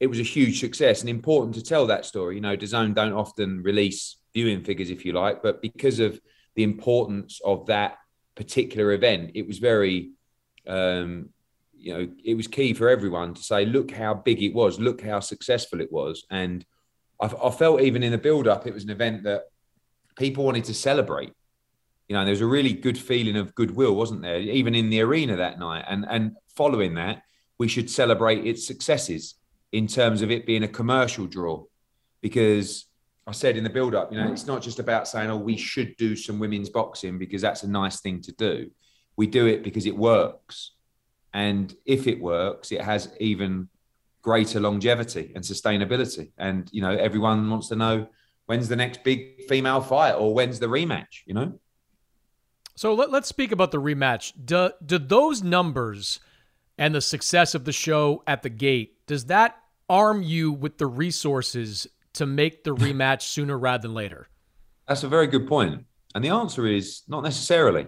it 0.00 0.06
was 0.06 0.20
a 0.20 0.24
huge 0.24 0.60
success 0.60 1.00
and 1.00 1.08
important 1.08 1.54
to 1.54 1.62
tell 1.62 1.86
that 1.86 2.04
story. 2.04 2.34
You 2.34 2.40
know, 2.40 2.56
DAZN 2.56 2.94
don't 2.94 3.12
often 3.12 3.62
release 3.62 4.16
viewing 4.34 4.62
figures, 4.62 4.90
if 4.90 5.04
you 5.04 5.12
like, 5.12 5.42
but 5.42 5.62
because 5.62 6.00
of 6.00 6.20
the 6.56 6.62
importance 6.62 7.40
of 7.44 7.66
that 7.66 7.96
particular 8.34 8.92
event, 8.92 9.30
it 9.34 9.46
was 9.46 9.58
very, 9.58 10.10
um, 10.66 11.30
you 11.76 11.94
know, 11.94 12.08
it 12.24 12.34
was 12.34 12.48
key 12.48 12.74
for 12.74 12.88
everyone 12.88 13.34
to 13.34 13.42
say, 13.42 13.64
look 13.64 13.92
how 13.92 14.12
big 14.12 14.42
it 14.42 14.54
was, 14.54 14.80
look 14.80 15.00
how 15.00 15.20
successful 15.20 15.80
it 15.80 15.92
was, 15.92 16.26
and 16.30 16.64
I, 17.20 17.26
I 17.26 17.50
felt 17.50 17.80
even 17.80 18.02
in 18.02 18.12
the 18.12 18.18
build-up, 18.18 18.66
it 18.66 18.74
was 18.74 18.84
an 18.84 18.90
event 18.90 19.22
that 19.24 19.44
people 20.18 20.44
wanted 20.44 20.64
to 20.64 20.74
celebrate. 20.74 21.32
You 22.08 22.16
know, 22.16 22.24
there 22.24 22.32
was 22.32 22.40
a 22.40 22.46
really 22.46 22.72
good 22.72 22.98
feeling 22.98 23.36
of 23.36 23.54
goodwill, 23.54 23.94
wasn't 23.94 24.22
there? 24.22 24.38
Even 24.38 24.74
in 24.74 24.90
the 24.90 25.00
arena 25.00 25.36
that 25.36 25.58
night, 25.58 25.84
and 25.88 26.04
and 26.08 26.36
following 26.54 26.94
that, 26.94 27.22
we 27.58 27.68
should 27.68 27.90
celebrate 27.90 28.46
its 28.46 28.66
successes 28.66 29.34
in 29.72 29.86
terms 29.86 30.22
of 30.22 30.30
it 30.30 30.46
being 30.46 30.62
a 30.62 30.68
commercial 30.68 31.26
draw, 31.26 31.64
because 32.20 32.86
I 33.26 33.32
said 33.32 33.56
in 33.56 33.64
the 33.64 33.70
build 33.70 33.94
up, 33.94 34.12
you 34.12 34.18
know, 34.18 34.30
it's 34.30 34.46
not 34.46 34.62
just 34.62 34.78
about 34.78 35.08
saying, 35.08 35.30
oh, 35.30 35.38
we 35.38 35.56
should 35.56 35.96
do 35.96 36.14
some 36.14 36.38
women's 36.38 36.68
boxing 36.68 37.18
because 37.18 37.40
that's 37.40 37.62
a 37.62 37.68
nice 37.68 38.00
thing 38.00 38.20
to 38.22 38.32
do. 38.32 38.70
We 39.16 39.26
do 39.26 39.46
it 39.46 39.64
because 39.64 39.86
it 39.86 39.96
works. 39.96 40.72
And 41.32 41.74
if 41.86 42.06
it 42.06 42.20
works, 42.20 42.70
it 42.70 42.82
has 42.82 43.12
even 43.18 43.68
greater 44.20 44.60
longevity 44.60 45.32
and 45.34 45.42
sustainability. 45.42 46.32
And, 46.36 46.68
you 46.70 46.82
know, 46.82 46.90
everyone 46.90 47.50
wants 47.50 47.68
to 47.68 47.76
know 47.76 48.08
when's 48.46 48.68
the 48.68 48.76
next 48.76 49.02
big 49.02 49.48
female 49.48 49.80
fight 49.80 50.12
or 50.12 50.34
when's 50.34 50.60
the 50.60 50.66
rematch, 50.66 51.22
you 51.26 51.34
know? 51.34 51.58
So 52.76 52.94
let, 52.94 53.10
us 53.14 53.28
speak 53.28 53.52
about 53.52 53.70
the 53.70 53.80
rematch. 53.80 54.32
Do, 54.44 54.70
do 54.84 54.98
those 54.98 55.42
numbers 55.42 56.18
and 56.76 56.94
the 56.94 57.00
success 57.00 57.54
of 57.54 57.64
the 57.64 57.72
show 57.72 58.22
at 58.26 58.42
the 58.42 58.50
gate, 58.50 59.06
does 59.06 59.26
that 59.26 59.56
arm 59.88 60.22
you 60.22 60.52
with 60.52 60.78
the 60.78 60.86
resources 60.86 61.86
to 62.14 62.26
make 62.26 62.64
the 62.64 62.70
rematch 62.74 63.22
sooner 63.22 63.58
rather 63.58 63.82
than 63.82 63.94
later? 63.94 64.28
That's 64.88 65.04
a 65.04 65.08
very 65.08 65.26
good 65.26 65.46
point. 65.46 65.84
And 66.14 66.24
the 66.24 66.30
answer 66.30 66.66
is 66.66 67.02
not 67.08 67.22
necessarily. 67.22 67.86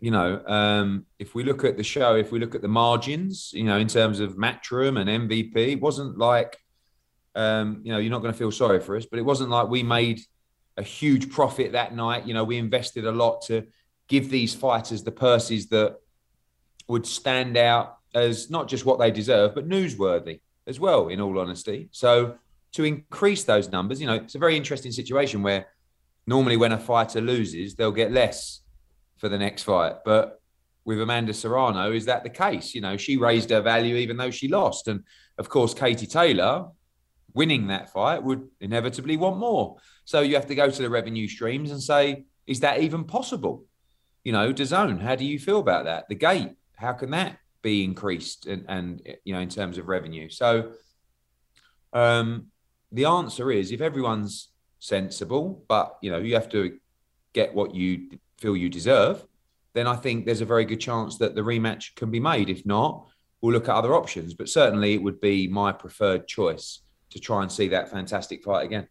You 0.00 0.10
know, 0.10 0.42
um, 0.46 1.06
if 1.18 1.34
we 1.34 1.42
look 1.42 1.64
at 1.64 1.76
the 1.76 1.82
show, 1.82 2.16
if 2.16 2.30
we 2.30 2.38
look 2.38 2.54
at 2.54 2.60
the 2.60 2.68
margins, 2.68 3.50
you 3.54 3.64
know, 3.64 3.78
in 3.78 3.88
terms 3.88 4.20
of 4.20 4.36
Matchroom 4.36 5.00
and 5.00 5.28
MVP, 5.30 5.56
it 5.56 5.80
wasn't 5.80 6.18
like, 6.18 6.58
um, 7.34 7.80
you 7.82 7.92
know, 7.92 7.98
you're 7.98 8.10
not 8.10 8.20
going 8.20 8.32
to 8.32 8.38
feel 8.38 8.52
sorry 8.52 8.80
for 8.80 8.96
us, 8.96 9.06
but 9.06 9.18
it 9.18 9.22
wasn't 9.22 9.48
like 9.50 9.68
we 9.68 9.82
made 9.82 10.20
a 10.76 10.82
huge 10.82 11.30
profit 11.30 11.72
that 11.72 11.94
night. 11.94 12.26
You 12.26 12.34
know, 12.34 12.44
we 12.44 12.58
invested 12.58 13.06
a 13.06 13.12
lot 13.12 13.42
to 13.46 13.66
give 14.08 14.30
these 14.30 14.54
fighters 14.54 15.02
the 15.02 15.12
purses 15.12 15.68
that 15.68 15.96
would 16.88 17.06
stand 17.06 17.56
out 17.56 17.98
as 18.14 18.50
not 18.50 18.68
just 18.68 18.86
what 18.86 18.98
they 18.98 19.10
deserve, 19.10 19.54
but 19.54 19.68
newsworthy 19.68 20.40
as 20.66 20.78
well, 20.78 21.08
in 21.08 21.20
all 21.20 21.38
honesty. 21.38 21.88
So 21.92 22.36
to 22.76 22.84
increase 22.84 23.44
those 23.44 23.70
numbers. 23.70 24.00
You 24.00 24.06
know, 24.06 24.14
it's 24.14 24.34
a 24.34 24.38
very 24.38 24.54
interesting 24.54 24.92
situation 24.92 25.42
where 25.42 25.66
normally 26.26 26.58
when 26.58 26.72
a 26.72 26.78
fighter 26.78 27.22
loses, 27.22 27.74
they'll 27.74 27.90
get 27.90 28.12
less 28.12 28.60
for 29.16 29.30
the 29.30 29.38
next 29.38 29.62
fight. 29.62 29.96
But 30.04 30.42
with 30.84 31.00
Amanda 31.00 31.32
Serrano, 31.32 31.90
is 31.92 32.04
that 32.04 32.22
the 32.22 32.30
case? 32.30 32.74
You 32.74 32.82
know, 32.82 32.98
she 32.98 33.16
raised 33.16 33.48
her 33.48 33.62
value 33.62 33.96
even 33.96 34.18
though 34.18 34.30
she 34.30 34.48
lost. 34.48 34.88
And 34.88 35.04
of 35.38 35.48
course, 35.48 35.72
Katie 35.72 36.06
Taylor 36.06 36.66
winning 37.36 37.66
that 37.66 37.92
fight 37.92 38.22
would 38.22 38.48
inevitably 38.60 39.16
want 39.18 39.36
more. 39.36 39.76
So 40.06 40.20
you 40.20 40.34
have 40.34 40.46
to 40.46 40.54
go 40.54 40.70
to 40.70 40.82
the 40.82 40.90
revenue 40.90 41.28
streams 41.28 41.70
and 41.70 41.80
say, 41.80 42.24
is 42.46 42.60
that 42.60 42.80
even 42.80 43.04
possible? 43.04 43.66
You 44.24 44.32
know, 44.32 44.52
DAZN, 44.52 45.00
how 45.00 45.14
do 45.14 45.24
you 45.24 45.38
feel 45.38 45.60
about 45.60 45.84
that? 45.84 46.08
The 46.08 46.14
gate, 46.14 46.52
how 46.74 46.94
can 46.94 47.10
that 47.10 47.38
be 47.62 47.84
increased 47.84 48.46
and, 48.46 48.64
and 48.68 49.02
you 49.24 49.34
know, 49.34 49.40
in 49.40 49.50
terms 49.50 49.76
of 49.76 49.86
revenue? 49.86 50.30
So 50.30 50.72
um, 51.92 52.46
the 52.90 53.04
answer 53.04 53.52
is 53.52 53.70
if 53.70 53.82
everyone's 53.82 54.48
sensible, 54.78 55.64
but 55.68 55.98
you 56.00 56.10
know 56.10 56.18
you 56.18 56.34
have 56.34 56.48
to 56.50 56.78
get 57.34 57.54
what 57.54 57.74
you 57.74 58.18
feel 58.38 58.56
you 58.56 58.70
deserve, 58.70 59.24
then 59.74 59.86
I 59.86 59.96
think 59.96 60.24
there's 60.24 60.40
a 60.40 60.46
very 60.46 60.64
good 60.64 60.80
chance 60.80 61.18
that 61.18 61.34
the 61.34 61.42
rematch 61.42 61.94
can 61.96 62.10
be 62.10 62.20
made. 62.20 62.48
If 62.48 62.64
not, 62.64 63.08
we'll 63.40 63.52
look 63.52 63.68
at 63.68 63.74
other 63.74 63.94
options. 63.94 64.32
But 64.32 64.48
certainly, 64.48 64.94
it 64.94 65.02
would 65.02 65.20
be 65.20 65.48
my 65.48 65.72
preferred 65.72 66.26
choice 66.26 66.80
to 67.16 67.22
try 67.22 67.42
and 67.42 67.50
see 67.50 67.68
that 67.68 67.90
fantastic 67.90 68.44
fight 68.44 68.64
again. 68.64 68.86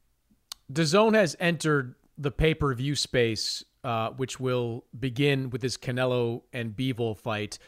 DAZN 0.72 1.14
has 1.14 1.36
entered 1.40 1.96
the 2.18 2.32
pay 2.32 2.54
per 2.54 2.74
view 2.74 2.96
space, 2.96 3.64
uh, 3.84 4.10
which 4.12 4.40
will 4.40 4.86
begin 5.00 5.50
with 5.52 5.62
this 5.62 5.78
Canelo 5.78 6.42
and 6.52 6.76
Bivol 6.76 7.18
fight. 7.18 7.60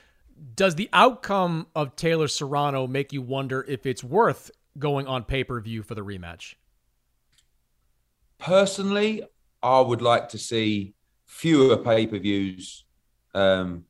Does 0.56 0.76
the 0.76 0.90
outcome 0.94 1.68
of 1.76 1.96
Taylor 1.96 2.28
Serrano 2.28 2.88
make 2.88 3.14
you 3.14 3.22
wonder 3.22 3.66
if 3.68 3.86
it's 3.86 4.04
worth 4.04 4.52
going 4.78 5.08
on 5.08 5.24
pay 5.24 5.44
per 5.44 5.62
view 5.62 5.84
for 5.84 5.96
the 5.96 6.04
rematch? 6.04 6.56
Personally, 8.40 9.24
I 9.62 9.80
would 9.80 10.02
like 10.02 10.30
to 10.30 10.38
see 10.38 10.96
fewer 11.26 11.78
pay 11.78 12.08
per 12.08 12.18
views, 12.18 12.86
um, 13.36 13.86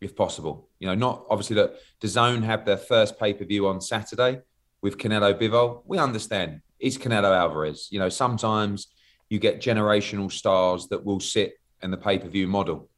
if 0.00 0.14
possible. 0.14 0.68
You 0.78 0.86
know, 0.88 0.94
not 0.94 1.26
obviously 1.30 1.56
that 1.56 1.74
DAZN 2.00 2.44
have 2.44 2.64
their 2.64 2.76
first 2.76 3.18
pay 3.18 3.34
per 3.34 3.44
view 3.44 3.66
on 3.66 3.80
Saturday 3.80 4.42
with 4.82 4.98
Canelo 4.98 5.32
Bivol. 5.40 5.82
We 5.86 5.98
understand 5.98 6.60
it's 6.78 6.98
Canelo 6.98 7.34
Alvarez. 7.34 7.88
You 7.90 8.00
know, 8.00 8.08
sometimes 8.08 8.88
you 9.30 9.38
get 9.38 9.62
generational 9.62 10.30
stars 10.30 10.88
that 10.88 11.04
will 11.04 11.20
sit 11.20 11.54
in 11.82 11.90
the 11.90 11.96
pay 11.96 12.18
per 12.18 12.28
view 12.28 12.48
model. 12.48 12.90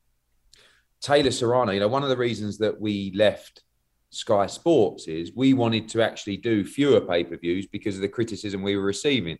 Taylor 1.00 1.30
Serrano, 1.30 1.70
you 1.70 1.80
know, 1.80 1.88
one 1.88 2.02
of 2.02 2.08
the 2.08 2.16
reasons 2.16 2.58
that 2.58 2.80
we 2.80 3.12
left 3.14 3.62
Sky 4.10 4.46
Sports 4.46 5.06
is 5.06 5.32
we 5.34 5.52
wanted 5.52 5.88
to 5.90 6.02
actually 6.02 6.38
do 6.38 6.64
fewer 6.64 7.00
pay 7.00 7.24
per 7.24 7.36
views 7.36 7.66
because 7.66 7.96
of 7.96 8.00
the 8.00 8.08
criticism 8.08 8.62
we 8.62 8.76
were 8.76 8.82
receiving. 8.82 9.38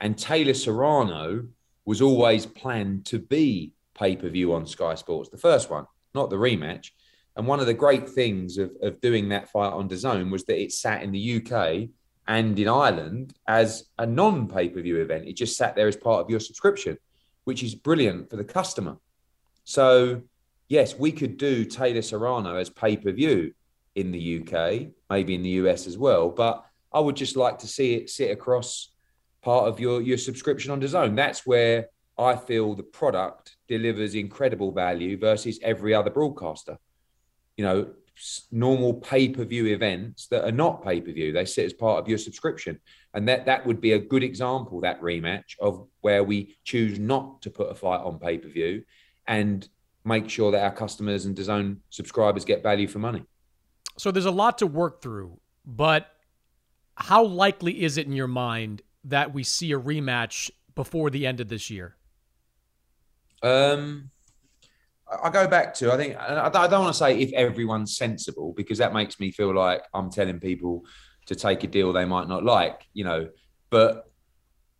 And 0.00 0.16
Taylor 0.16 0.54
Serrano 0.54 1.48
was 1.84 2.02
always 2.02 2.44
planned 2.44 3.06
to 3.06 3.18
be 3.18 3.72
pay 3.94 4.16
per 4.16 4.28
view 4.28 4.52
on 4.52 4.66
Sky 4.66 4.94
Sports, 4.94 5.30
the 5.30 5.38
first 5.38 5.70
one, 5.70 5.86
not 6.14 6.28
the 6.28 6.36
rematch. 6.36 6.90
And 7.36 7.46
one 7.46 7.60
of 7.60 7.66
the 7.66 7.74
great 7.74 8.08
things 8.08 8.58
of, 8.58 8.72
of 8.82 9.00
doing 9.00 9.28
that 9.28 9.48
fight 9.48 9.72
on 9.72 9.88
DAZN 9.88 10.30
was 10.30 10.44
that 10.44 10.60
it 10.60 10.72
sat 10.72 11.02
in 11.02 11.12
the 11.12 11.36
UK 11.36 11.88
and 12.26 12.58
in 12.58 12.68
Ireland 12.68 13.34
as 13.48 13.84
a 13.98 14.06
non 14.06 14.48
pay 14.48 14.68
per 14.68 14.80
view 14.80 15.00
event. 15.00 15.26
It 15.26 15.36
just 15.36 15.56
sat 15.56 15.74
there 15.74 15.88
as 15.88 15.96
part 15.96 16.20
of 16.20 16.30
your 16.30 16.40
subscription, 16.40 16.98
which 17.44 17.62
is 17.62 17.74
brilliant 17.74 18.30
for 18.30 18.36
the 18.36 18.44
customer. 18.44 18.96
So, 19.64 20.22
yes, 20.68 20.96
we 20.96 21.12
could 21.12 21.36
do 21.36 21.64
Taylor 21.64 22.02
Serrano 22.02 22.56
as 22.56 22.70
pay 22.70 22.96
per 22.96 23.12
view 23.12 23.52
in 23.94 24.12
the 24.12 24.40
UK, 24.40 24.88
maybe 25.08 25.34
in 25.34 25.42
the 25.42 25.50
US 25.50 25.86
as 25.86 25.98
well. 25.98 26.28
But 26.28 26.64
I 26.92 27.00
would 27.00 27.16
just 27.16 27.36
like 27.36 27.58
to 27.58 27.66
see 27.66 27.94
it 27.94 28.10
sit 28.10 28.30
across 28.30 28.90
part 29.42 29.68
of 29.68 29.80
your 29.80 30.02
your 30.02 30.18
subscription 30.18 30.70
on 30.70 30.80
DAZN. 30.80 31.16
That's 31.16 31.46
where 31.46 31.88
I 32.18 32.36
feel 32.36 32.74
the 32.74 32.82
product 32.82 33.56
delivers 33.66 34.14
incredible 34.14 34.72
value 34.72 35.18
versus 35.18 35.58
every 35.62 35.94
other 35.94 36.10
broadcaster. 36.10 36.78
You 37.60 37.66
know, 37.66 37.86
normal 38.50 38.94
pay-per-view 38.94 39.66
events 39.66 40.28
that 40.28 40.48
are 40.48 40.50
not 40.50 40.82
pay-per-view, 40.82 41.30
they 41.32 41.44
sit 41.44 41.66
as 41.66 41.74
part 41.74 42.00
of 42.00 42.08
your 42.08 42.16
subscription. 42.16 42.80
And 43.12 43.28
that 43.28 43.44
that 43.44 43.66
would 43.66 43.82
be 43.82 43.92
a 43.92 43.98
good 43.98 44.22
example, 44.22 44.80
that 44.80 44.98
rematch 45.02 45.58
of 45.60 45.86
where 46.00 46.24
we 46.24 46.56
choose 46.64 46.98
not 46.98 47.42
to 47.42 47.50
put 47.50 47.70
a 47.70 47.74
fight 47.74 48.00
on 48.00 48.18
pay-per-view 48.18 48.82
and 49.26 49.68
make 50.06 50.30
sure 50.30 50.50
that 50.52 50.64
our 50.64 50.72
customers 50.72 51.26
and 51.26 51.36
DAZN 51.36 51.76
subscribers 51.90 52.46
get 52.46 52.62
value 52.62 52.88
for 52.88 52.98
money. 52.98 53.24
So 53.98 54.10
there's 54.10 54.24
a 54.24 54.30
lot 54.30 54.56
to 54.58 54.66
work 54.66 55.02
through, 55.02 55.38
but 55.66 56.06
how 56.94 57.22
likely 57.24 57.82
is 57.82 57.98
it 57.98 58.06
in 58.06 58.14
your 58.14 58.26
mind 58.26 58.80
that 59.04 59.34
we 59.34 59.44
see 59.44 59.72
a 59.72 59.78
rematch 59.78 60.50
before 60.74 61.10
the 61.10 61.26
end 61.26 61.40
of 61.40 61.48
this 61.48 61.68
year? 61.68 61.96
Um, 63.42 64.08
I 65.22 65.30
go 65.30 65.46
back 65.48 65.74
to 65.74 65.92
I 65.92 65.96
think 65.96 66.16
I 66.16 66.48
don't 66.48 66.84
want 66.84 66.94
to 66.94 66.98
say 66.98 67.18
if 67.18 67.32
everyone's 67.32 67.96
sensible 67.96 68.52
because 68.56 68.78
that 68.78 68.92
makes 68.92 69.18
me 69.18 69.30
feel 69.30 69.54
like 69.54 69.82
I'm 69.92 70.10
telling 70.10 70.38
people 70.38 70.84
to 71.26 71.34
take 71.34 71.64
a 71.64 71.66
deal 71.66 71.92
they 71.92 72.04
might 72.04 72.28
not 72.28 72.44
like, 72.44 72.86
you 72.92 73.04
know. 73.04 73.28
But 73.70 74.10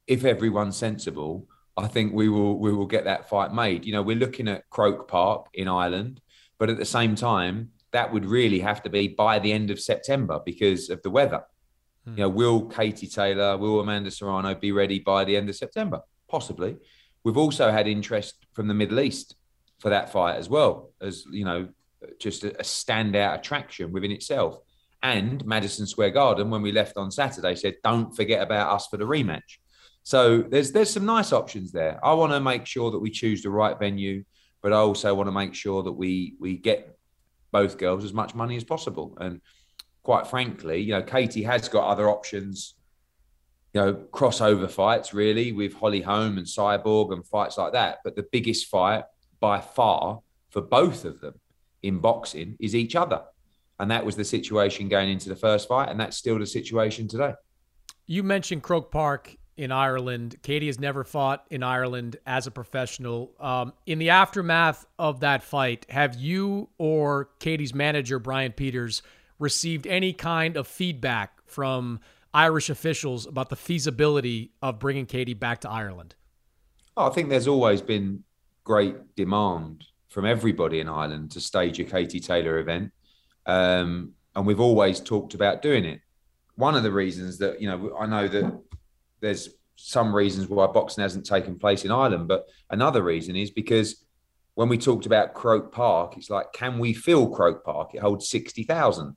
if 0.07 0.25
everyone's 0.25 0.77
sensible, 0.77 1.47
I 1.77 1.87
think 1.87 2.13
we 2.13 2.29
will 2.29 2.59
we 2.59 2.73
will 2.73 2.87
get 2.87 3.05
that 3.05 3.29
fight 3.29 3.53
made. 3.53 3.85
You 3.85 3.93
know, 3.93 4.03
we're 4.03 4.17
looking 4.17 4.49
at 4.49 4.69
Croke 4.71 5.09
Park 5.09 5.47
in 5.55 5.69
Ireland, 5.69 6.21
but 6.59 6.71
at 6.71 6.79
the 6.79 6.85
same 6.85 7.15
time, 7.15 7.71
that 7.93 8.13
would 8.13 8.25
really 8.25 8.61
have 8.61 8.83
to 8.83 8.91
be 8.91 9.09
by 9.09 9.39
the 9.39 9.53
end 9.53 9.71
of 9.71 9.81
September 9.81 10.41
because 10.45 10.91
of 10.91 11.03
the 11.03 11.11
weather. 11.11 11.43
Hmm. 12.05 12.13
You 12.13 12.17
know, 12.19 12.29
will 12.29 12.67
Katie 12.67 13.07
Taylor, 13.07 13.57
will 13.57 13.81
Amanda 13.81 14.11
Serrano 14.11 14.55
be 14.55 14.73
ready 14.73 15.01
by 15.01 15.25
the 15.25 15.37
end 15.37 15.49
of 15.49 15.57
September? 15.57 16.01
Possibly. 16.29 16.77
We've 17.25 17.37
also 17.37 17.71
had 17.71 17.87
interest 17.87 18.47
from 18.53 18.69
the 18.69 18.75
Middle 18.75 19.01
East 19.01 19.35
for 19.81 19.91
that 19.91 20.13
fight 20.13 20.37
as 20.37 20.49
well 20.49 20.91
as 21.01 21.25
you 21.31 21.45
know 21.45 21.69
just 22.19 22.45
a, 22.45 22.59
a 22.59 22.63
standout 22.63 23.39
attraction 23.39 23.93
within 23.93 24.11
itself. 24.11 24.59
And 25.03 25.45
Madison 25.47 25.87
Square 25.87 26.11
Garden, 26.11 26.51
when 26.51 26.63
we 26.63 26.73
left 26.73 26.97
on 26.97 27.11
Saturday, 27.11 27.55
said, 27.55 27.77
"Don't 27.83 28.15
forget 28.15 28.43
about 28.43 28.73
us 28.75 28.87
for 28.87 28.99
the 28.99 29.05
rematch." 29.05 29.59
So 30.03 30.43
there's 30.43 30.73
there's 30.73 30.91
some 30.91 31.07
nice 31.07 31.33
options 31.33 31.73
there. 31.73 31.99
I 32.05 32.13
want 32.15 32.33
to 32.33 32.41
make 32.41 32.67
sure 32.67 32.91
that 32.91 32.99
we 32.99 33.11
choose 33.11 33.43
the 33.43 33.51
right 33.51 33.79
venue, 33.79 34.25
but 34.63 34.73
I 34.73 34.77
also 34.77 35.15
want 35.15 35.29
to 35.29 35.33
make 35.33 35.55
sure 35.55 35.83
that 35.83 35.93
we 35.93 36.35
we 36.39 36.57
get 36.57 36.99
both 37.51 37.79
girls 37.79 38.05
as 38.05 38.13
much 38.13 38.35
money 38.35 38.57
as 38.57 38.65
possible. 38.65 39.17
And 39.21 39.41
quite 40.03 40.27
frankly, 40.27 40.81
you 40.81 40.93
know, 40.93 41.03
Katie 41.03 41.43
has 41.43 41.69
got 41.69 41.89
other 41.89 42.09
options, 42.09 42.75
you 43.73 43.81
know, 43.81 43.95
crossover 44.13 44.71
fights 44.71 45.15
really 45.15 45.53
with 45.53 45.75
Holly 45.75 46.03
Holm 46.03 46.39
and 46.39 46.47
Cyborg 46.47 47.13
and 47.13 47.27
fights 47.27 47.59
like 47.59 47.73
that. 47.73 47.99
But 48.05 48.17
the 48.17 48.27
biggest 48.31 48.67
fight 48.67 49.05
by 49.41 49.61
far 49.61 50.21
for 50.51 50.61
both 50.61 51.05
of 51.05 51.21
them 51.21 51.35
in 51.83 51.99
boxing 51.99 52.57
is 52.61 52.75
each 52.75 52.95
other. 52.95 53.23
And 53.79 53.91
that 53.91 54.05
was 54.05 54.17
the 54.17 54.25
situation 54.25 54.89
going 54.89 55.09
into 55.09 55.29
the 55.29 55.37
first 55.37 55.67
fight, 55.67 55.89
and 55.89 55.99
that's 55.99 56.17
still 56.17 56.39
the 56.39 56.47
situation 56.47 57.09
today. 57.09 57.33
You 58.07 58.23
mentioned 58.23 58.63
Croke 58.63 58.91
Park 58.91 59.37
in 59.57 59.73
Ireland. 59.73 60.37
Katie 60.43 60.67
has 60.67 60.79
never 60.79 61.05
fought 61.05 61.47
in 61.51 61.63
Ireland 61.63 62.17
as 62.27 62.47
a 62.47 62.51
professional. 62.51 63.33
Um, 63.41 63.73
in 63.87 63.99
the 63.99 64.11
aftermath 64.11 64.87
of 64.99 65.21
that 65.21 65.43
fight, 65.43 65.87
have 65.89 66.15
you 66.17 66.69
or 66.79 67.31
Katie's 67.39 67.75
manager, 67.75 68.19
Brian 68.19 68.53
Peters, 68.53 69.03
received 69.39 69.87
any 69.87 70.13
kind 70.13 70.57
of 70.57 70.67
feedback 70.67 71.41
from 71.47 72.01
Irish 72.33 72.71
officials 72.71 73.27
about 73.27 73.49
the 73.49 73.57
feasibility 73.57 74.53
of 74.63 74.79
bringing 74.79 75.07
Katie 75.07 75.35
back 75.35 75.61
to 75.63 75.71
Ireland? 75.71 76.15
Oh, 76.97 77.07
I 77.07 77.11
think 77.11 77.29
there's 77.29 77.49
always 77.49 77.81
been 77.81 78.25
great 78.71 79.17
demand 79.17 79.85
from 80.11 80.25
everybody 80.25 80.79
in 80.79 80.89
Ireland 80.89 81.33
to 81.33 81.41
stage 81.41 81.81
a 81.81 81.85
Katie 81.85 82.21
Taylor 82.21 82.61
event. 82.61 82.93
Um, 83.45 84.13
and 84.37 84.47
we've 84.47 84.61
always 84.61 85.01
talked 85.01 85.35
about 85.35 85.61
doing 85.61 85.85
it. 85.85 86.01
One 86.55 86.77
of 86.77 86.85
the 86.85 86.93
reasons 86.93 87.39
that, 87.39 87.61
you 87.61 87.67
know, 87.69 87.97
I 87.99 88.07
know 88.07 88.29
that 88.29 88.61
there's 89.19 89.49
some 89.75 90.15
reasons 90.15 90.47
why 90.47 90.69
boxing 90.69 91.03
hasn't 91.03 91.27
taken 91.27 91.59
place 91.59 91.85
in 91.85 91.91
Ireland, 91.91 92.29
but 92.29 92.47
another 92.71 93.03
reason 93.03 93.35
is 93.35 93.51
because 93.51 94.05
when 94.55 94.69
we 94.69 94.79
talked 94.79 95.07
about 95.07 95.35
Croke 95.35 95.73
Park, 95.73 96.17
it's 96.17 96.31
like, 96.31 96.53
can 96.53 96.79
we 96.79 96.95
fill 96.95 97.29
Croke 97.29 97.65
Park? 97.65 97.91
It 97.95 98.01
holds 98.01 98.29
60,000. 98.29 99.17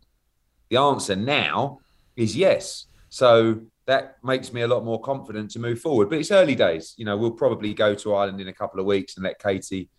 The 0.70 0.78
answer 0.78 1.16
now 1.16 1.78
is 2.16 2.36
yes. 2.36 2.88
So 3.10 3.62
that 3.86 4.18
makes 4.24 4.54
me 4.54 4.62
a 4.62 4.68
lot 4.68 4.86
more 4.86 5.02
confident 5.02 5.52
to 5.52 5.60
move 5.60 5.80
forward. 5.80 6.10
But 6.10 6.20
it's 6.20 6.32
early 6.32 6.56
days. 6.56 6.94
You 6.98 7.06
know, 7.06 7.18
we'll 7.18 7.32
probably 7.32 7.74
go 7.74 7.94
to 7.96 8.16
Ireland 8.16 8.40
in 8.40 8.48
a 8.48 8.54
couple 8.54 8.80
of 8.80 8.86
weeks 8.86 9.18
and 9.18 9.24
let 9.24 9.40
Katie 9.40 9.90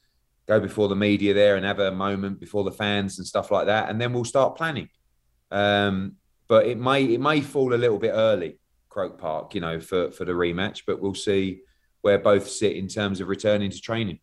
go 0.46 0.60
before 0.60 0.88
the 0.88 0.96
media 0.96 1.34
there 1.34 1.56
and 1.56 1.64
have 1.64 1.78
a 1.78 1.90
moment 1.90 2.40
before 2.40 2.64
the 2.64 2.72
fans 2.72 3.18
and 3.18 3.26
stuff 3.26 3.50
like 3.50 3.66
that, 3.66 3.90
and 3.90 4.00
then 4.00 4.12
we'll 4.12 4.24
start 4.24 4.56
planning. 4.56 4.88
Um, 5.50 6.16
but 6.48 6.66
it 6.66 6.78
may 6.78 7.04
it 7.04 7.20
may 7.20 7.40
fall 7.40 7.74
a 7.74 7.76
little 7.76 7.98
bit 7.98 8.12
early, 8.14 8.58
Croke 8.88 9.18
Park, 9.18 9.54
you 9.54 9.60
know, 9.60 9.80
for 9.80 10.10
for 10.12 10.24
the 10.24 10.32
rematch. 10.32 10.82
But 10.86 11.00
we'll 11.00 11.14
see 11.14 11.60
where 12.02 12.18
both 12.18 12.48
sit 12.48 12.76
in 12.76 12.88
terms 12.88 13.20
of 13.20 13.28
returning 13.28 13.70
to 13.70 13.80
training. 13.80 14.18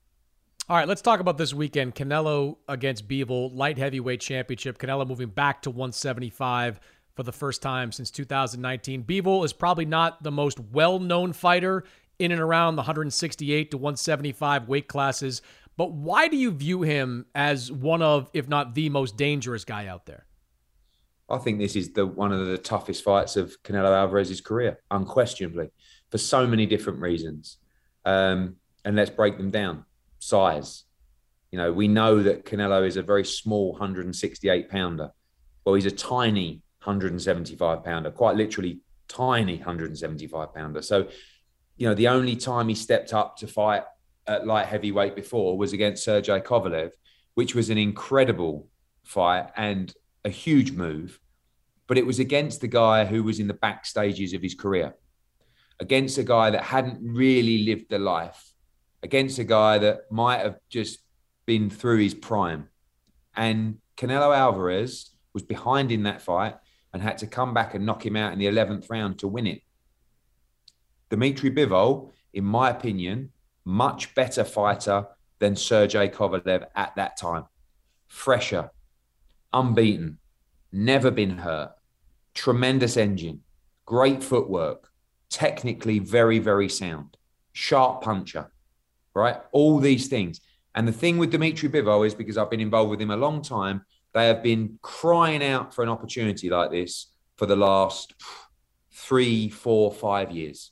All 0.70 0.78
right, 0.78 0.88
let's 0.88 1.02
talk 1.02 1.20
about 1.20 1.38
this 1.38 1.54
weekend. 1.54 1.96
Canelo 1.96 2.58
against 2.70 3.08
Bivol, 3.08 3.54
light 3.56 3.78
heavyweight 3.78 4.22
championship. 4.22 4.78
Canelo 4.78 5.08
moving 5.08 5.30
back 5.30 5.64
to 5.64 5.72
175 5.72 6.80
for 7.22 7.26
the 7.26 7.32
first 7.32 7.62
time 7.62 7.92
since 7.92 8.10
2019. 8.10 9.04
Bivol 9.04 9.46
is 9.46 9.54
probably 9.54 9.86
not 9.86 10.24
the 10.24 10.32
most 10.32 10.60
well-known 10.60 11.34
fighter 11.34 11.84
in 12.18 12.32
and 12.32 12.42
around 12.42 12.78
the 12.78 12.82
168 12.82 13.70
to 13.70 13.78
175 13.78 14.68
weight 14.68 14.88
classes, 14.88 15.44
but 15.78 15.92
why 15.92 16.28
do 16.28 16.36
you 16.36 16.50
view 16.50 16.82
him 16.82 17.28
as 17.36 17.72
one 17.72 18.02
of, 18.02 18.28
if 18.34 18.50
not 18.50 18.74
the 18.74 18.90
most 18.90 19.18
dangerous 19.18 19.64
guy 19.64 19.86
out 19.86 20.08
there? 20.08 20.26
I 21.30 21.38
think 21.38 21.60
this 21.60 21.76
is 21.76 21.94
the 21.94 22.08
one 22.08 22.32
of 22.32 22.48
the 22.48 22.58
toughest 22.58 23.04
fights 23.04 23.36
of 23.36 23.62
Canelo 23.62 23.96
Alvarez's 23.96 24.42
career, 24.42 24.80
unquestionably, 24.90 25.70
for 26.10 26.18
so 26.18 26.48
many 26.48 26.66
different 26.66 27.02
reasons. 27.02 27.58
Um, 28.04 28.56
and 28.84 28.96
let's 28.96 29.12
break 29.12 29.38
them 29.38 29.52
down. 29.52 29.86
Size. 30.18 30.86
You 31.52 31.60
know, 31.60 31.72
we 31.72 31.88
know 31.88 32.24
that 32.24 32.46
Canelo 32.46 32.84
is 32.84 32.98
a 32.98 33.04
very 33.04 33.26
small 33.26 33.74
168 33.74 34.70
pounder. 34.70 35.12
Well, 35.64 35.76
he's 35.76 35.86
a 35.86 35.92
tiny 35.92 36.64
175 36.84 37.84
pounder, 37.84 38.12
quite 38.12 38.36
literally 38.36 38.80
tiny 39.08 39.58
175 39.58 40.54
pounder. 40.54 40.82
So, 40.82 41.08
you 41.78 41.88
know, 41.88 41.94
the 41.94 42.08
only 42.08 42.36
time 42.36 42.68
he 42.68 42.76
stepped 42.76 43.14
up 43.14 43.38
to 43.38 43.48
fight 43.48 43.84
at 44.28 44.48
light 44.48 44.68
heavyweight 44.68 45.16
before 45.16 45.58
was 45.58 45.74
against 45.74 46.04
Sergey 46.04 46.40
Kovalev, 46.40 46.92
which 47.36 47.56
was 47.56 47.70
an 47.70 47.78
incredible 47.78 48.68
fight 49.04 49.50
and 49.56 49.94
a 50.26 50.30
huge 50.30 50.72
move. 50.72 51.20
But 51.88 51.98
it 51.98 52.06
was 52.06 52.20
against 52.20 52.62
the 52.62 52.68
guy 52.68 53.06
who 53.06 53.24
was 53.24 53.40
in 53.40 53.48
the 53.48 53.54
back 53.54 53.86
stages 53.86 54.34
of 54.34 54.42
his 54.42 54.56
career, 54.56 54.96
against 55.80 56.18
a 56.18 56.24
guy 56.24 56.50
that 56.52 56.64
hadn't 56.64 57.00
really 57.02 57.60
lived 57.60 57.90
the 57.90 58.00
life, 58.00 58.54
against 59.04 59.40
a 59.40 59.44
guy 59.44 59.78
that 59.80 60.12
might 60.12 60.40
have 60.40 60.58
just 60.70 61.00
been 61.46 61.70
through 61.70 61.98
his 61.98 62.14
prime. 62.14 62.70
And 63.36 63.80
Canelo 63.98 64.36
Alvarez 64.36 65.12
was 65.34 65.44
behind 65.44 65.92
in 65.92 66.04
that 66.04 66.22
fight 66.22 66.56
and 66.94 67.02
had 67.02 67.18
to 67.20 67.28
come 67.28 67.54
back 67.54 67.74
and 67.74 67.86
knock 67.86 68.06
him 68.06 68.16
out 68.16 68.34
in 68.34 68.40
the 68.40 68.46
11th 68.46 68.90
round 68.90 69.20
to 69.20 69.28
win 69.28 69.48
it. 69.48 69.62
Dmitry 71.10 71.52
Bivol, 71.52 72.12
in 72.34 72.46
my 72.46 72.70
opinion, 72.70 73.32
much 73.66 74.14
better 74.16 74.44
fighter 74.44 75.06
than 75.40 75.56
Sergey 75.56 76.08
Kovalev 76.08 76.66
at 76.76 76.96
that 76.96 77.18
time. 77.18 77.46
Fresher, 78.08 78.72
unbeaten, 79.54 80.20
never 80.72 81.12
been 81.12 81.38
hurt, 81.38 81.74
tremendous 82.34 82.98
engine, 82.98 83.42
great 83.86 84.24
footwork, 84.24 84.90
technically 85.30 86.00
very, 86.00 86.40
very 86.40 86.70
sound, 86.70 87.18
sharp 87.54 88.02
puncher, 88.02 88.52
right? 89.14 89.38
All 89.52 89.80
these 89.80 90.08
things. 90.08 90.42
And 90.76 90.88
the 90.88 90.94
thing 90.94 91.18
with 91.18 91.32
Dimitri 91.32 91.70
Bivol 91.70 92.06
is 92.06 92.16
because 92.16 92.38
I've 92.38 92.50
been 92.50 92.62
involved 92.62 92.92
with 92.92 93.02
him 93.02 93.12
a 93.12 93.18
long 93.18 93.42
time, 93.42 93.84
they 94.14 94.28
have 94.28 94.44
been 94.44 94.78
crying 94.82 95.44
out 95.44 95.74
for 95.74 95.84
an 95.84 95.90
opportunity 95.90 96.50
like 96.50 96.72
this 96.72 97.12
for 97.38 97.46
the 97.46 97.56
last 97.56 98.14
three, 98.94 99.50
four, 99.50 99.92
five 99.92 100.32
years. 100.32 100.72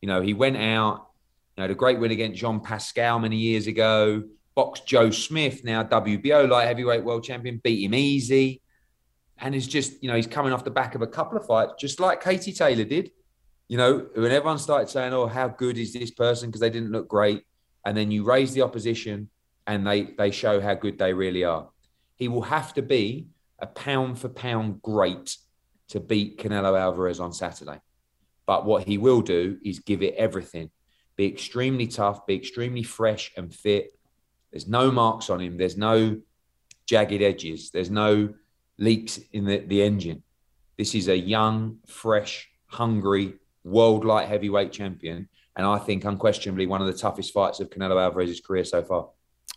You 0.00 0.08
know, 0.08 0.20
he 0.20 0.34
went 0.34 0.56
out, 0.56 1.08
you 1.56 1.62
know, 1.62 1.68
the 1.68 1.74
great 1.74 1.98
win 1.98 2.10
against 2.10 2.40
Jean 2.40 2.60
Pascal 2.60 3.18
many 3.18 3.36
years 3.36 3.66
ago, 3.66 4.24
boxed 4.54 4.86
Joe 4.86 5.10
Smith, 5.10 5.64
now 5.64 5.84
WBO 5.84 6.48
light 6.48 6.66
heavyweight 6.66 7.04
world 7.04 7.24
champion, 7.24 7.60
beat 7.62 7.84
him 7.84 7.94
easy. 7.94 8.62
And 9.38 9.54
he's 9.54 9.66
just, 9.66 10.02
you 10.02 10.08
know, 10.08 10.16
he's 10.16 10.26
coming 10.26 10.52
off 10.52 10.64
the 10.64 10.70
back 10.70 10.94
of 10.94 11.02
a 11.02 11.06
couple 11.06 11.38
of 11.38 11.46
fights, 11.46 11.74
just 11.78 12.00
like 12.00 12.22
Katie 12.22 12.52
Taylor 12.52 12.84
did. 12.84 13.10
You 13.68 13.76
know, 13.76 14.06
when 14.14 14.32
everyone 14.32 14.58
started 14.58 14.88
saying, 14.88 15.12
oh, 15.12 15.26
how 15.26 15.48
good 15.48 15.76
is 15.76 15.92
this 15.92 16.10
person? 16.10 16.48
Because 16.48 16.60
they 16.60 16.70
didn't 16.70 16.92
look 16.92 17.08
great. 17.08 17.42
And 17.84 17.96
then 17.96 18.10
you 18.10 18.24
raise 18.24 18.52
the 18.54 18.62
opposition 18.62 19.28
and 19.66 19.86
they 19.86 20.02
they 20.02 20.30
show 20.30 20.60
how 20.60 20.74
good 20.74 20.98
they 20.98 21.12
really 21.12 21.44
are. 21.44 21.68
He 22.16 22.28
will 22.28 22.42
have 22.42 22.74
to 22.74 22.82
be 22.82 23.28
a 23.58 23.66
pound 23.66 24.18
for 24.18 24.28
pound 24.28 24.82
great 24.82 25.36
to 25.88 26.00
beat 26.00 26.38
Canelo 26.38 26.78
Alvarez 26.78 27.20
on 27.20 27.32
Saturday. 27.32 27.80
But 28.46 28.64
what 28.64 28.84
he 28.84 28.98
will 28.98 29.22
do 29.22 29.58
is 29.64 29.78
give 29.80 30.02
it 30.02 30.14
everything. 30.14 30.70
Be 31.16 31.26
extremely 31.26 31.86
tough, 31.86 32.26
be 32.26 32.34
extremely 32.34 32.82
fresh 32.82 33.32
and 33.36 33.54
fit. 33.54 33.98
There's 34.50 34.68
no 34.68 34.90
marks 34.90 35.30
on 35.30 35.40
him. 35.40 35.56
There's 35.56 35.76
no 35.76 36.20
jagged 36.86 37.22
edges. 37.22 37.70
There's 37.70 37.90
no 37.90 38.34
leaks 38.78 39.18
in 39.32 39.44
the, 39.44 39.58
the 39.58 39.82
engine. 39.82 40.22
This 40.76 40.94
is 40.94 41.08
a 41.08 41.16
young, 41.16 41.78
fresh, 41.86 42.48
hungry, 42.66 43.34
world 43.64 44.04
light 44.04 44.28
heavyweight 44.28 44.72
champion. 44.72 45.28
And 45.56 45.66
I 45.66 45.78
think 45.78 46.04
unquestionably 46.04 46.66
one 46.66 46.82
of 46.82 46.86
the 46.86 46.92
toughest 46.92 47.32
fights 47.32 47.60
of 47.60 47.70
Canelo 47.70 48.00
Alvarez's 48.00 48.40
career 48.40 48.64
so 48.64 48.82
far. 48.82 49.08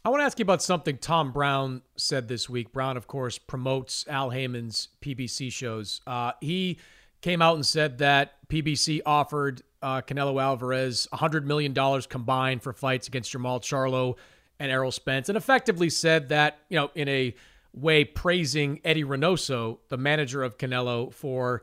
I 0.05 0.09
want 0.09 0.21
to 0.21 0.25
ask 0.25 0.39
you 0.39 0.43
about 0.43 0.61
something 0.61 0.97
Tom 0.97 1.33
Brown 1.33 1.81
said 1.97 2.29
this 2.29 2.49
week. 2.49 2.71
Brown, 2.71 2.95
of 2.95 3.05
course, 3.07 3.37
promotes 3.37 4.07
Al 4.07 4.29
Haymon's 4.29 4.87
PBC 5.01 5.51
shows. 5.51 5.99
Uh, 6.07 6.31
he 6.39 6.79
came 7.21 7.41
out 7.41 7.55
and 7.55 7.65
said 7.65 7.97
that 7.97 8.47
PBC 8.47 9.01
offered 9.05 9.61
uh, 9.81 10.01
Canelo 10.01 10.41
Alvarez 10.41 11.05
$100 11.11 11.43
million 11.43 11.73
combined 12.03 12.63
for 12.63 12.71
fights 12.71 13.09
against 13.09 13.33
Jermall 13.33 13.61
Charlo 13.61 14.15
and 14.57 14.71
Errol 14.71 14.91
Spence, 14.91 15.27
and 15.27 15.37
effectively 15.37 15.89
said 15.89 16.29
that, 16.29 16.59
you 16.69 16.77
know, 16.77 16.91
in 16.95 17.09
a 17.09 17.35
way 17.73 18.05
praising 18.05 18.79
Eddie 18.85 19.03
Reynoso, 19.03 19.79
the 19.89 19.97
manager 19.97 20.43
of 20.43 20.57
Canelo, 20.57 21.13
for 21.13 21.61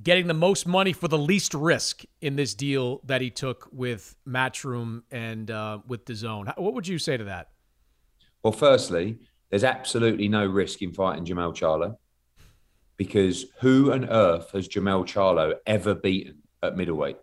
getting 0.00 0.26
the 0.26 0.34
most 0.34 0.66
money 0.66 0.92
for 0.92 1.08
the 1.08 1.18
least 1.18 1.54
risk 1.54 2.04
in 2.20 2.36
this 2.36 2.54
deal 2.54 3.00
that 3.04 3.20
he 3.20 3.30
took 3.30 3.68
with 3.72 4.16
Matchroom 4.26 5.02
and 5.10 5.50
uh, 5.50 5.78
with 5.86 6.04
DAZN. 6.04 6.56
What 6.58 6.74
would 6.74 6.88
you 6.88 6.98
say 6.98 7.16
to 7.16 7.24
that? 7.24 7.50
Well, 8.44 8.52
firstly, 8.52 9.18
there's 9.48 9.64
absolutely 9.64 10.28
no 10.28 10.46
risk 10.46 10.82
in 10.82 10.92
fighting 10.92 11.24
Jermall 11.24 11.56
Charlo 11.56 11.96
because 12.98 13.46
who 13.60 13.90
on 13.90 14.04
earth 14.04 14.50
has 14.52 14.68
Jermall 14.68 15.06
Charlo 15.06 15.54
ever 15.66 15.94
beaten 15.94 16.42
at 16.62 16.76
middleweight? 16.76 17.16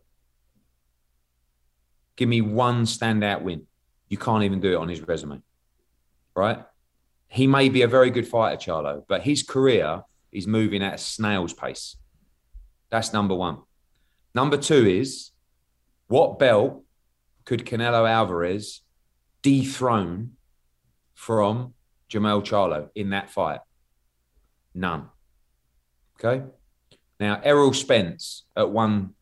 Give 2.16 2.28
me 2.28 2.42
one 2.42 2.86
standout 2.86 3.44
win. 3.44 3.68
You 4.10 4.18
can't 4.18 4.44
even 4.44 4.60
do 4.60 4.74
it 4.74 4.78
on 4.78 4.90
his 4.90 5.08
resume, 5.08 5.44
right? 6.36 6.66
He 7.28 7.46
may 7.46 7.70
be 7.70 7.84
a 7.84 7.88
very 7.88 8.10
good 8.10 8.28
fighter, 8.28 8.58
Charlo, 8.58 9.04
but 9.08 9.22
his 9.22 9.44
career 9.44 10.02
is 10.32 10.48
moving 10.48 10.82
at 10.82 10.96
a 10.96 10.98
snail's 10.98 11.54
pace. 11.54 11.98
That's 12.90 13.14
number 13.14 13.36
one. 13.36 13.60
Number 14.34 14.58
two 14.58 14.88
is 14.88 15.30
what 16.08 16.40
belt 16.40 16.84
could 17.46 17.66
Canelo 17.66 18.10
Alvarez 18.10 18.82
dethrone 19.44 20.32
from 21.22 21.76
Jermell 22.10 22.44
Charlo 22.44 22.90
in 22.96 23.12
that 23.12 23.30
fight? 23.30 23.60
None. 24.74 25.08
Okay. 26.20 26.44
Now, 27.20 27.40
Errol 27.44 27.74
Spence 27.74 28.46
at 28.58 28.72
one, 28.72 29.14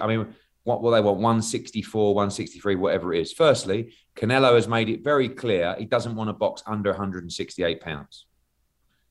I 0.00 0.06
mean, 0.06 0.34
what 0.64 0.80
will 0.80 0.92
they 0.92 1.02
want? 1.02 1.18
164, 1.18 2.14
163, 2.14 2.76
whatever 2.76 3.12
it 3.12 3.20
is. 3.20 3.34
Firstly, 3.34 3.92
Canelo 4.16 4.54
has 4.54 4.66
made 4.66 4.88
it 4.88 5.04
very 5.04 5.28
clear 5.28 5.76
he 5.78 5.84
doesn't 5.84 6.14
want 6.14 6.28
to 6.28 6.32
box 6.32 6.62
under 6.66 6.88
168 6.88 7.82
pounds. 7.82 8.24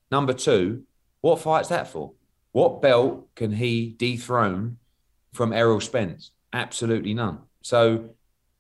Number 0.09 0.33
two, 0.33 0.81
what 1.21 1.39
fight's 1.39 1.69
that 1.69 1.89
for? 1.89 2.13
What 2.53 2.81
belt 2.81 3.27
can 3.35 3.51
he 3.51 3.93
dethrone 3.95 4.77
from 5.33 5.53
Errol 5.53 5.79
Spence? 5.79 6.31
Absolutely 6.51 7.13
none. 7.13 7.41
So, 7.61 8.15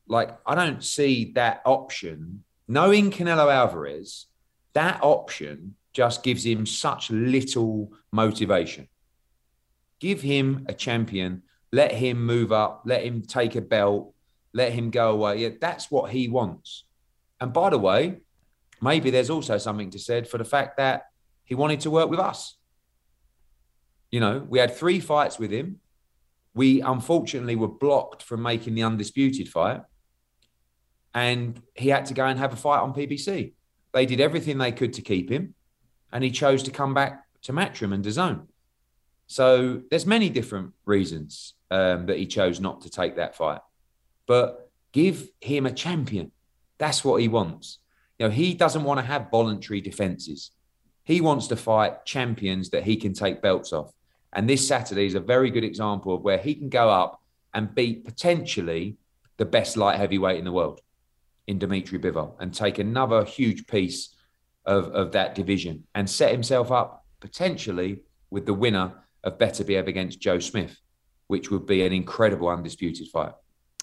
like, 0.07 0.37
I 0.45 0.53
don't 0.53 0.83
see 0.83 1.31
that 1.33 1.63
option. 1.65 2.43
Knowing 2.71 3.11
Canelo 3.11 3.53
Alvarez, 3.53 4.27
that 4.71 4.97
option 5.03 5.75
just 5.91 6.23
gives 6.23 6.45
him 6.45 6.65
such 6.65 7.11
little 7.11 7.91
motivation. 8.13 8.87
Give 9.99 10.21
him 10.21 10.65
a 10.69 10.73
champion, 10.73 11.43
let 11.73 11.91
him 11.91 12.25
move 12.25 12.53
up, 12.53 12.83
let 12.85 13.03
him 13.03 13.23
take 13.23 13.57
a 13.57 13.61
belt, 13.61 14.13
let 14.53 14.71
him 14.71 14.89
go 14.89 15.11
away. 15.11 15.39
Yeah, 15.39 15.49
that's 15.59 15.91
what 15.91 16.11
he 16.11 16.29
wants. 16.29 16.85
And 17.41 17.51
by 17.51 17.71
the 17.71 17.77
way, 17.77 18.21
maybe 18.81 19.09
there's 19.09 19.29
also 19.29 19.57
something 19.57 19.89
to 19.89 19.99
said 19.99 20.25
for 20.25 20.37
the 20.37 20.45
fact 20.45 20.77
that 20.77 21.07
he 21.43 21.55
wanted 21.55 21.81
to 21.81 21.91
work 21.91 22.09
with 22.09 22.21
us. 22.21 22.55
You 24.11 24.21
know, 24.21 24.45
we 24.47 24.59
had 24.59 24.73
three 24.73 25.01
fights 25.01 25.37
with 25.37 25.51
him. 25.51 25.81
We 26.53 26.79
unfortunately 26.79 27.57
were 27.57 27.67
blocked 27.67 28.23
from 28.23 28.41
making 28.41 28.75
the 28.75 28.83
undisputed 28.83 29.49
fight. 29.49 29.81
And 31.13 31.61
he 31.75 31.89
had 31.89 32.05
to 32.07 32.13
go 32.13 32.25
and 32.25 32.39
have 32.39 32.53
a 32.53 32.55
fight 32.57 32.79
on 32.79 32.93
PBC. 32.93 33.53
They 33.93 34.05
did 34.05 34.21
everything 34.21 34.57
they 34.57 34.71
could 34.71 34.93
to 34.93 35.01
keep 35.01 35.29
him, 35.29 35.53
and 36.11 36.23
he 36.23 36.31
chose 36.31 36.63
to 36.63 36.71
come 36.71 36.93
back 36.93 37.25
to 37.43 37.53
Matchroom 37.53 37.93
and 37.93 38.03
DAZN. 38.03 38.47
So 39.27 39.81
there's 39.89 40.05
many 40.05 40.29
different 40.29 40.73
reasons 40.85 41.53
um, 41.69 42.05
that 42.05 42.17
he 42.17 42.25
chose 42.25 42.59
not 42.59 42.81
to 42.81 42.89
take 42.89 43.15
that 43.15 43.35
fight. 43.35 43.61
But 44.27 44.69
give 44.91 45.29
him 45.39 45.65
a 45.65 45.71
champion. 45.71 46.31
That's 46.77 47.03
what 47.03 47.21
he 47.21 47.27
wants. 47.27 47.79
You 48.19 48.27
know, 48.27 48.31
he 48.31 48.53
doesn't 48.53 48.83
want 48.83 48.99
to 48.99 49.05
have 49.05 49.31
voluntary 49.31 49.81
defenses. 49.81 50.51
He 51.03 51.21
wants 51.21 51.47
to 51.47 51.55
fight 51.55 52.05
champions 52.05 52.69
that 52.69 52.83
he 52.83 52.95
can 52.95 53.13
take 53.13 53.41
belts 53.41 53.73
off. 53.73 53.91
And 54.33 54.49
this 54.49 54.67
Saturday 54.67 55.05
is 55.05 55.15
a 55.15 55.19
very 55.19 55.49
good 55.49 55.63
example 55.63 56.13
of 56.13 56.21
where 56.21 56.37
he 56.37 56.55
can 56.55 56.69
go 56.69 56.89
up 56.89 57.21
and 57.53 57.73
beat 57.73 58.05
potentially 58.05 58.97
the 59.37 59.45
best 59.45 59.75
light 59.75 59.97
heavyweight 59.97 60.37
in 60.37 60.45
the 60.45 60.51
world 60.51 60.81
in 61.51 61.59
Dimitri 61.59 61.99
Bivol 61.99 62.35
and 62.39 62.53
take 62.53 62.79
another 62.79 63.23
huge 63.23 63.67
piece 63.67 64.15
of, 64.65 64.85
of 64.93 65.11
that 65.11 65.35
division 65.35 65.83
and 65.93 66.09
set 66.09 66.31
himself 66.31 66.71
up 66.71 67.05
potentially 67.19 67.99
with 68.31 68.45
the 68.45 68.53
winner 68.53 68.93
of 69.23 69.37
Beterbiev 69.37 69.87
against 69.87 70.19
Joe 70.19 70.39
Smith, 70.39 70.79
which 71.27 71.51
would 71.51 71.67
be 71.67 71.85
an 71.85 71.93
incredible 71.93 72.47
undisputed 72.47 73.07
fight. 73.09 73.33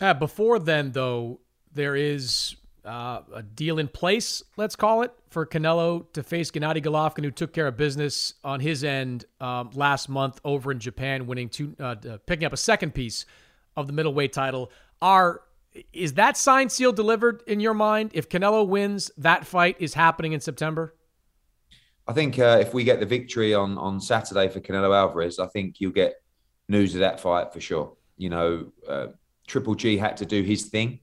Uh, 0.00 0.14
before 0.14 0.58
then, 0.58 0.92
though, 0.92 1.40
there 1.72 1.94
is 1.94 2.56
uh, 2.84 3.20
a 3.34 3.42
deal 3.42 3.78
in 3.78 3.86
place, 3.86 4.42
let's 4.56 4.74
call 4.74 5.02
it, 5.02 5.12
for 5.28 5.44
Canelo 5.44 6.10
to 6.14 6.22
face 6.22 6.50
Gennady 6.50 6.82
Golovkin, 6.82 7.22
who 7.22 7.30
took 7.30 7.52
care 7.52 7.66
of 7.66 7.76
business 7.76 8.34
on 8.42 8.60
his 8.60 8.82
end 8.82 9.26
um, 9.40 9.70
last 9.74 10.08
month 10.08 10.40
over 10.44 10.72
in 10.72 10.78
Japan, 10.78 11.26
winning 11.26 11.48
two, 11.48 11.76
uh, 11.78 11.96
picking 12.26 12.46
up 12.46 12.52
a 12.52 12.56
second 12.56 12.94
piece 12.94 13.26
of 13.76 13.86
the 13.86 13.92
middleweight 13.92 14.32
title. 14.32 14.72
Are 15.02 15.42
is 15.92 16.14
that 16.14 16.36
sign 16.36 16.68
seal 16.68 16.92
delivered 16.92 17.42
in 17.46 17.60
your 17.60 17.74
mind? 17.74 18.10
If 18.14 18.28
Canelo 18.28 18.66
wins, 18.66 19.10
that 19.18 19.46
fight 19.46 19.76
is 19.78 19.94
happening 19.94 20.32
in 20.32 20.40
September. 20.40 20.94
I 22.06 22.12
think 22.12 22.38
uh, 22.38 22.58
if 22.60 22.72
we 22.72 22.84
get 22.84 23.00
the 23.00 23.06
victory 23.06 23.54
on 23.54 23.76
on 23.76 24.00
Saturday 24.00 24.48
for 24.48 24.60
Canelo 24.60 24.96
Alvarez, 24.96 25.38
I 25.38 25.46
think 25.46 25.80
you'll 25.80 25.92
get 25.92 26.14
news 26.68 26.94
of 26.94 27.00
that 27.00 27.20
fight 27.20 27.52
for 27.52 27.60
sure. 27.60 27.96
You 28.16 28.30
know, 28.30 28.72
uh, 28.88 29.08
Triple 29.46 29.74
G 29.74 29.98
had 29.98 30.16
to 30.18 30.26
do 30.26 30.42
his 30.42 30.66
thing 30.66 31.00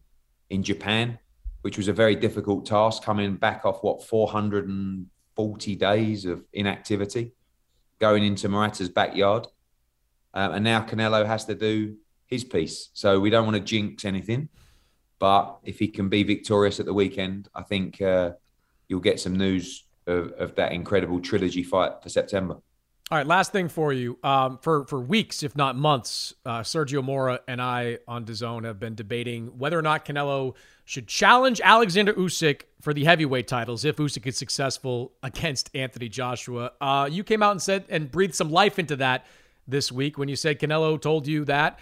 in 0.49 0.63
Japan, 0.63 1.19
which 1.62 1.78
was 1.78 1.88
a 1.88 1.93
very 1.93 2.15
difficult 2.15 2.65
task, 2.65 3.04
coming 3.04 3.36
back 3.36 3.65
off 3.65 3.84
what 3.84 4.04
440 4.04 5.75
days 5.75 6.25
of 6.25 6.43
inactivity, 6.54 7.34
going 7.99 8.23
into 8.23 8.49
Murata's 8.49 8.89
backyard, 8.89 9.47
um, 10.34 10.54
and 10.54 10.63
now 10.63 10.82
Canelo 10.82 11.25
has 11.25 11.45
to 11.45 11.56
do 11.56 11.95
his 12.27 12.43
piece. 12.43 12.89
So 12.93 13.19
we 13.19 13.29
don't 13.29 13.45
want 13.45 13.57
to 13.57 13.63
jinx 13.63 14.05
anything, 14.05 14.49
but 15.19 15.57
if 15.63 15.79
he 15.79 15.88
can 15.88 16.09
be 16.09 16.23
victorious 16.23 16.79
at 16.79 16.85
the 16.85 16.93
weekend, 16.93 17.49
I 17.55 17.63
think 17.63 18.01
uh, 18.01 18.31
you'll 18.88 18.99
get 18.99 19.19
some 19.19 19.35
news 19.35 19.83
of, 20.07 20.31
of 20.33 20.55
that 20.55 20.71
incredible 20.71 21.19
trilogy 21.19 21.63
fight 21.63 22.01
for 22.01 22.09
September. 22.09 22.57
All 23.11 23.19
right, 23.19 23.27
last 23.27 23.51
thing 23.51 23.69
for 23.69 23.93
you. 23.93 24.17
Um, 24.23 24.57
for 24.63 24.85
for 24.85 24.99
weeks, 24.99 25.43
if 25.43 25.55
not 25.55 25.75
months, 25.75 26.33
uh, 26.43 26.61
Sergio 26.61 27.03
Mora 27.03 27.39
and 27.47 27.61
I 27.61 27.99
on 28.07 28.25
DAZN 28.25 28.63
have 28.63 28.79
been 28.79 28.95
debating 28.95 29.59
whether 29.59 29.77
or 29.77 29.83
not 29.83 30.05
Canelo 30.05 30.55
should 30.85 31.07
challenge 31.07 31.61
Alexander 31.63 32.15
Usyk 32.15 32.63
for 32.81 32.95
the 32.95 33.03
heavyweight 33.03 33.47
titles 33.47 33.85
if 33.85 33.97
Usyk 33.97 34.25
is 34.25 34.38
successful 34.38 35.11
against 35.21 35.69
Anthony 35.75 36.09
Joshua. 36.09 36.71
Uh, 36.81 37.07
you 37.11 37.23
came 37.23 37.43
out 37.43 37.51
and 37.51 37.61
said 37.61 37.85
and 37.89 38.09
breathed 38.09 38.33
some 38.33 38.49
life 38.49 38.79
into 38.79 38.95
that 38.95 39.27
this 39.67 39.91
week 39.91 40.17
when 40.17 40.27
you 40.27 40.35
said 40.35 40.59
Canelo 40.59 40.99
told 40.99 41.27
you 41.27 41.45
that 41.45 41.77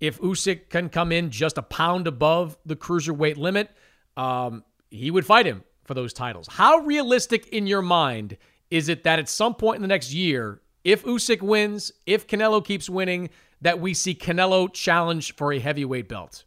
if 0.00 0.20
Usyk 0.20 0.68
can 0.70 0.88
come 0.88 1.12
in 1.12 1.30
just 1.30 1.58
a 1.58 1.62
pound 1.62 2.06
above 2.06 2.56
the 2.64 2.76
cruiserweight 2.76 3.36
limit, 3.36 3.70
um, 4.16 4.64
he 4.90 5.10
would 5.10 5.26
fight 5.26 5.46
him 5.46 5.64
for 5.84 5.94
those 5.94 6.12
titles. 6.12 6.46
How 6.50 6.78
realistic 6.78 7.48
in 7.48 7.66
your 7.66 7.82
mind 7.82 8.36
is 8.70 8.88
it 8.88 9.04
that 9.04 9.18
at 9.18 9.28
some 9.28 9.54
point 9.54 9.76
in 9.76 9.82
the 9.82 9.88
next 9.88 10.12
year, 10.12 10.60
if 10.84 11.04
Usyk 11.04 11.42
wins, 11.42 11.92
if 12.06 12.26
Canelo 12.26 12.64
keeps 12.64 12.88
winning, 12.88 13.30
that 13.60 13.80
we 13.80 13.94
see 13.94 14.14
Canelo 14.14 14.72
challenge 14.72 15.34
for 15.34 15.52
a 15.52 15.58
heavyweight 15.58 16.08
belt? 16.08 16.44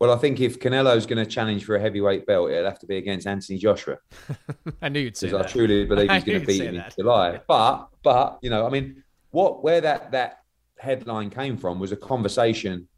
Well, 0.00 0.12
I 0.12 0.16
think 0.16 0.40
if 0.40 0.58
Canelo's 0.58 1.06
going 1.06 1.24
to 1.24 1.30
challenge 1.30 1.64
for 1.64 1.76
a 1.76 1.80
heavyweight 1.80 2.26
belt, 2.26 2.50
it'll 2.50 2.64
have 2.68 2.80
to 2.80 2.86
be 2.86 2.96
against 2.96 3.26
Anthony 3.26 3.58
Joshua. 3.58 3.98
I 4.82 4.88
knew 4.88 5.00
you'd 5.00 5.16
say 5.16 5.28
that. 5.28 5.46
I 5.46 5.48
truly 5.48 5.86
believe 5.86 6.10
he's 6.10 6.24
going 6.24 6.40
to 6.40 6.46
beat 6.46 6.62
him 6.62 6.74
in 6.74 6.84
July. 6.96 7.40
But, 7.46 7.88
but 8.02 8.38
you 8.42 8.50
know, 8.50 8.66
I 8.66 8.70
mean, 8.70 9.04
what 9.30 9.62
where 9.62 9.80
that 9.80 10.12
that 10.12 10.43
headline 10.84 11.30
came 11.30 11.56
from 11.56 11.78
was 11.78 11.92
a 11.92 11.96
conversation 11.96 12.88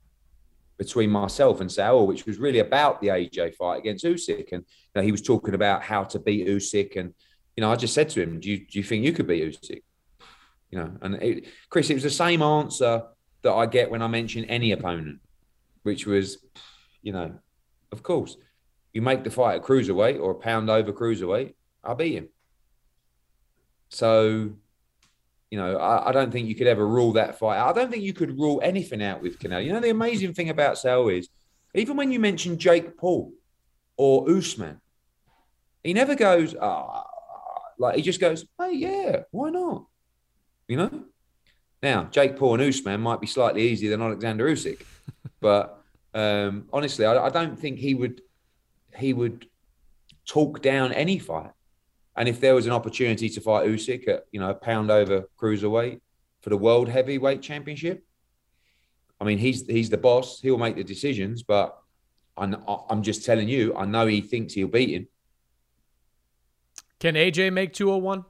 between 0.79 1.11
myself 1.11 1.61
and 1.61 1.73
Saul, 1.73 2.07
which 2.07 2.27
was 2.27 2.39
really 2.39 2.59
about 2.59 3.01
the 3.01 3.09
AJ 3.09 3.55
fight 3.55 3.79
against 3.79 4.05
Usyk, 4.05 4.53
and 4.53 4.63
you 4.63 4.95
know, 4.95 5.03
he 5.03 5.13
was 5.13 5.23
talking 5.23 5.55
about 5.55 5.83
how 5.83 6.05
to 6.05 6.19
beat 6.19 6.47
Usyk, 6.47 6.97
and 6.97 7.15
you 7.57 7.63
know, 7.63 7.73
I 7.73 7.77
just 7.77 7.95
said 7.95 8.11
to 8.11 8.23
him, 8.23 8.41
"Do 8.41 8.51
you 8.51 8.59
do 8.59 8.79
you 8.79 8.85
think 8.85 9.05
you 9.05 9.13
could 9.13 9.27
beat 9.27 9.45
Usyk?" 9.45 9.83
You 10.71 10.79
know, 10.79 10.93
and 11.01 11.15
it, 11.23 11.47
Chris, 11.71 11.89
it 11.89 11.95
was 11.95 12.03
the 12.03 12.11
same 12.11 12.43
answer 12.43 13.05
that 13.43 13.53
I 13.53 13.67
get 13.67 13.91
when 13.91 14.03
I 14.03 14.09
mention 14.09 14.45
any 14.47 14.73
opponent, 14.73 15.21
which 15.85 16.07
was, 16.07 16.39
you 17.03 17.13
know, 17.13 17.39
of 17.93 18.03
course, 18.03 18.37
you 18.93 19.01
make 19.01 19.25
the 19.25 19.31
fight 19.31 19.61
a 19.61 19.61
cruiserweight 19.61 20.21
or 20.21 20.33
a 20.33 20.35
pound 20.35 20.69
over 20.69 20.93
cruiserweight, 20.93 21.55
I'll 21.85 21.95
beat 21.95 22.15
him. 22.15 22.29
So, 23.89 24.51
you 25.51 25.59
know, 25.59 25.77
I, 25.77 26.09
I, 26.09 26.13
don't 26.13 26.33
think 26.33 26.49
you 26.49 26.55
could 26.55 26.67
ever 26.67 26.87
rule 26.87 27.13
that 27.13 27.39
fight. 27.39 27.59
I 27.59 27.73
don't 27.73 27.91
think 27.91 28.03
you 28.03 28.13
could 28.13 28.39
rule 28.39 28.61
anything 28.63 29.03
out 29.03 29.23
with 29.23 29.39
Canelo. 29.39 29.65
You 29.65 29.73
know, 29.73 29.81
the 29.81 29.91
amazing 29.91 30.35
thing 30.35 30.51
about 30.51 30.79
Sal 30.79 31.09
is, 31.09 31.29
even 31.75 31.97
when 31.97 32.11
you 32.11 32.19
mention 32.19 32.59
Jake 32.59 32.97
Paul 32.97 33.33
or 33.97 34.29
Usman, 34.29 34.81
he 35.85 35.93
never 35.93 36.17
goes, 36.17 36.55
ah, 36.61 37.05
oh, 37.07 37.59
like 37.79 37.97
he 37.97 38.03
just 38.03 38.21
goes, 38.21 38.45
hey, 38.59 38.73
yeah, 38.73 39.23
why 39.31 39.51
not? 39.51 39.87
You 40.67 40.79
know? 40.79 41.05
Now, 41.83 42.05
Jake 42.05 42.37
Paul 42.37 42.55
and 42.55 42.63
Usman 42.69 43.01
might 43.01 43.21
be 43.21 43.27
slightly 43.27 43.69
easier 43.69 43.91
than 43.91 44.03
Alexander 44.03 44.49
Usyk, 44.49 44.83
but 45.41 45.85
um, 46.15 46.67
honestly, 46.73 47.05
I, 47.05 47.27
I, 47.27 47.29
don't 47.29 47.59
think 47.59 47.79
he 47.79 47.95
would 47.95 48.23
he 48.97 49.13
would 49.13 49.47
talk 50.25 50.63
down 50.63 50.93
any 50.93 51.19
fight. 51.19 51.51
And 52.17 52.29
if 52.29 52.41
there 52.41 52.55
was 52.55 52.67
an 52.67 52.73
opportunity 52.73 53.29
to 53.29 53.41
fight 53.41 53.69
Usyk 53.69 54.09
at 54.09 54.25
you 54.33 54.41
know 54.41 54.51
a 54.51 54.55
pound 54.55 54.91
over 54.91 55.25
cruiserweight 55.39 56.01
for 56.41 56.51
the 56.51 56.57
world 56.57 56.89
heavyweight 56.89 57.43
championship, 57.43 58.05
I 59.21 59.25
mean 59.25 59.39
he's 59.39 59.67
he's 59.67 59.91
the 59.91 59.99
boss. 59.99 60.41
He'll 60.41 60.59
make 60.59 60.77
the 60.77 60.85
decisions, 60.85 61.43
but 61.43 61.79
I'm, 62.37 62.57
I'm 62.91 63.03
just 63.03 63.25
telling 63.25 63.49
you, 63.49 63.75
I 63.75 63.87
know 63.87 64.07
he 64.07 64.21
thinks 64.21 64.55
he'll 64.55 64.69
beat 64.69 64.91
him. 64.91 65.09
Can 67.01 67.15
AJ 67.15 67.53
make 67.53 67.73
201? 67.73 68.25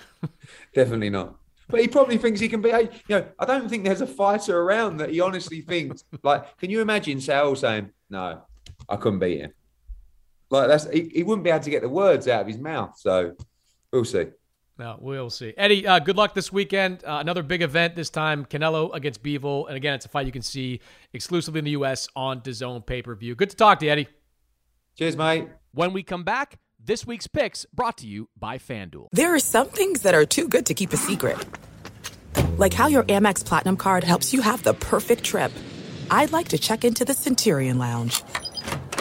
Definitely 0.73 1.09
not. 1.09 1.35
But 1.69 1.81
he 1.81 1.87
probably 1.87 2.17
thinks 2.17 2.39
he 2.39 2.47
can 2.47 2.61
be. 2.61 2.69
You 2.69 2.89
know, 3.09 3.25
I 3.39 3.45
don't 3.45 3.69
think 3.69 3.83
there's 3.83 4.01
a 4.01 4.07
fighter 4.07 4.57
around 4.57 4.97
that 4.97 5.09
he 5.09 5.19
honestly 5.19 5.61
thinks. 5.61 6.05
Like, 6.23 6.57
can 6.57 6.69
you 6.69 6.79
imagine 6.79 7.19
Sal 7.19 7.55
saying, 7.55 7.89
"No, 8.09 8.41
I 8.87 8.95
couldn't 8.95 9.19
beat 9.19 9.41
him." 9.41 9.53
Like 10.49 10.67
that's 10.67 10.89
he, 10.89 11.09
he 11.13 11.23
wouldn't 11.23 11.43
be 11.43 11.49
able 11.49 11.63
to 11.63 11.69
get 11.69 11.81
the 11.81 11.89
words 11.89 12.27
out 12.27 12.41
of 12.41 12.47
his 12.47 12.57
mouth. 12.57 12.97
So 12.97 13.35
we'll 13.91 14.05
see. 14.05 14.27
No, 14.79 14.95
we'll 14.99 15.31
see. 15.31 15.53
Eddie, 15.57 15.87
uh, 15.87 15.97
good 15.99 16.17
luck 16.17 16.35
this 16.35 16.51
weekend. 16.51 17.03
Uh, 17.03 17.17
another 17.19 17.41
big 17.41 17.63
event 17.63 17.95
this 17.95 18.11
time, 18.11 18.45
Canelo 18.45 18.93
against 18.93 19.23
Bivol. 19.23 19.67
And 19.67 19.75
again, 19.75 19.95
it's 19.95 20.05
a 20.05 20.09
fight 20.09 20.27
you 20.27 20.31
can 20.31 20.43
see 20.43 20.81
exclusively 21.13 21.59
in 21.59 21.65
the 21.65 21.71
U.S. 21.71 22.07
on 22.15 22.41
DAZN 22.41 22.85
pay-per-view. 22.85 23.33
Good 23.33 23.49
to 23.49 23.55
talk 23.55 23.79
to 23.79 23.85
you, 23.85 23.91
Eddie. 23.91 24.07
Cheers, 24.95 25.17
mate. 25.17 25.47
When 25.73 25.93
we 25.93 26.03
come 26.03 26.23
back, 26.23 26.59
this 26.83 27.07
week's 27.07 27.25
picks 27.25 27.65
brought 27.73 27.97
to 27.99 28.07
you 28.07 28.29
by 28.37 28.59
FanDuel. 28.59 29.07
There 29.11 29.33
are 29.33 29.39
some 29.39 29.67
things 29.67 30.03
that 30.03 30.13
are 30.13 30.25
too 30.25 30.47
good 30.47 30.67
to 30.67 30.75
keep 30.75 30.93
a 30.93 30.97
secret. 30.97 31.43
Like 32.57 32.73
how 32.73 32.87
your 32.87 33.03
Amex 33.03 33.43
Platinum 33.43 33.77
card 33.77 34.03
helps 34.03 34.31
you 34.31 34.41
have 34.41 34.61
the 34.63 34.75
perfect 34.75 35.23
trip. 35.23 35.51
I'd 36.11 36.31
like 36.31 36.49
to 36.49 36.57
check 36.57 36.85
into 36.85 37.03
the 37.03 37.13
Centurion 37.13 37.77
Lounge. 37.79 38.23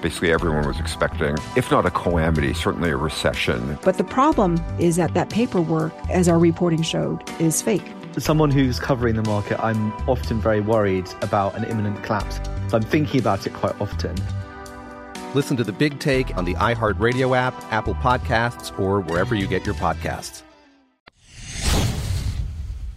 basically 0.00 0.32
everyone 0.32 0.66
was 0.66 0.78
expecting, 0.78 1.36
if 1.56 1.70
not 1.70 1.86
a 1.86 1.90
calamity, 1.90 2.54
certainly 2.54 2.90
a 2.90 2.96
recession. 2.96 3.78
But 3.82 3.98
the 3.98 4.04
problem 4.04 4.62
is 4.78 4.96
that 4.96 5.14
that 5.14 5.30
paperwork, 5.30 5.92
as 6.10 6.28
our 6.28 6.38
reporting 6.38 6.82
showed, 6.82 7.28
is 7.40 7.60
fake. 7.62 7.92
As 8.16 8.24
someone 8.24 8.50
who's 8.50 8.80
covering 8.80 9.16
the 9.16 9.22
market, 9.22 9.62
I'm 9.62 9.92
often 10.08 10.40
very 10.40 10.60
worried 10.60 11.08
about 11.22 11.56
an 11.56 11.64
imminent 11.64 12.02
collapse. 12.02 12.40
So 12.68 12.76
I'm 12.76 12.82
thinking 12.82 13.20
about 13.20 13.46
it 13.46 13.54
quite 13.54 13.80
often. 13.80 14.16
Listen 15.34 15.56
to 15.56 15.64
the 15.64 15.72
big 15.72 15.98
take 15.98 16.36
on 16.36 16.44
the 16.44 16.54
iHeartRadio 16.54 17.36
app, 17.36 17.54
Apple 17.72 17.94
Podcasts, 17.94 18.76
or 18.78 19.00
wherever 19.00 19.34
you 19.34 19.46
get 19.46 19.66
your 19.66 19.74
podcasts. 19.74 20.42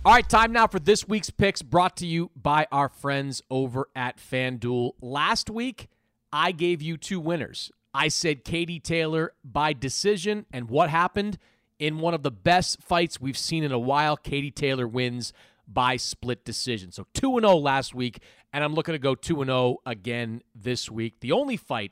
All 0.03 0.13
right, 0.13 0.27
time 0.27 0.51
now 0.51 0.65
for 0.65 0.79
this 0.79 1.07
week's 1.07 1.29
picks 1.29 1.61
brought 1.61 1.97
to 1.97 2.07
you 2.07 2.31
by 2.35 2.65
our 2.71 2.89
friends 2.89 3.43
over 3.51 3.87
at 3.95 4.17
FanDuel. 4.17 4.93
Last 4.99 5.49
week, 5.49 5.89
I 6.31 6.51
gave 6.51 6.81
you 6.81 6.97
two 6.97 7.19
winners. 7.19 7.71
I 7.93 8.07
said 8.07 8.45
Katie 8.45 8.79
Taylor 8.79 9.33
by 9.43 9.73
decision, 9.73 10.45
and 10.51 10.69
what 10.69 10.89
happened? 10.89 11.37
In 11.79 11.99
one 11.99 12.13
of 12.13 12.23
the 12.23 12.31
best 12.31 12.81
fights 12.81 13.19
we've 13.19 13.37
seen 13.37 13.63
in 13.63 13.71
a 13.71 13.79
while, 13.79 14.15
Katie 14.15 14.51
Taylor 14.51 14.87
wins 14.87 15.33
by 15.67 15.97
split 15.97 16.45
decision. 16.45 16.91
So 16.91 17.07
2 17.13 17.39
0 17.39 17.55
last 17.57 17.95
week, 17.95 18.19
and 18.53 18.63
I'm 18.63 18.73
looking 18.73 18.93
to 18.93 18.99
go 18.99 19.15
2 19.15 19.43
0 19.43 19.77
again 19.85 20.41
this 20.53 20.89
week. 20.91 21.19
The 21.21 21.31
only 21.31 21.57
fight 21.57 21.91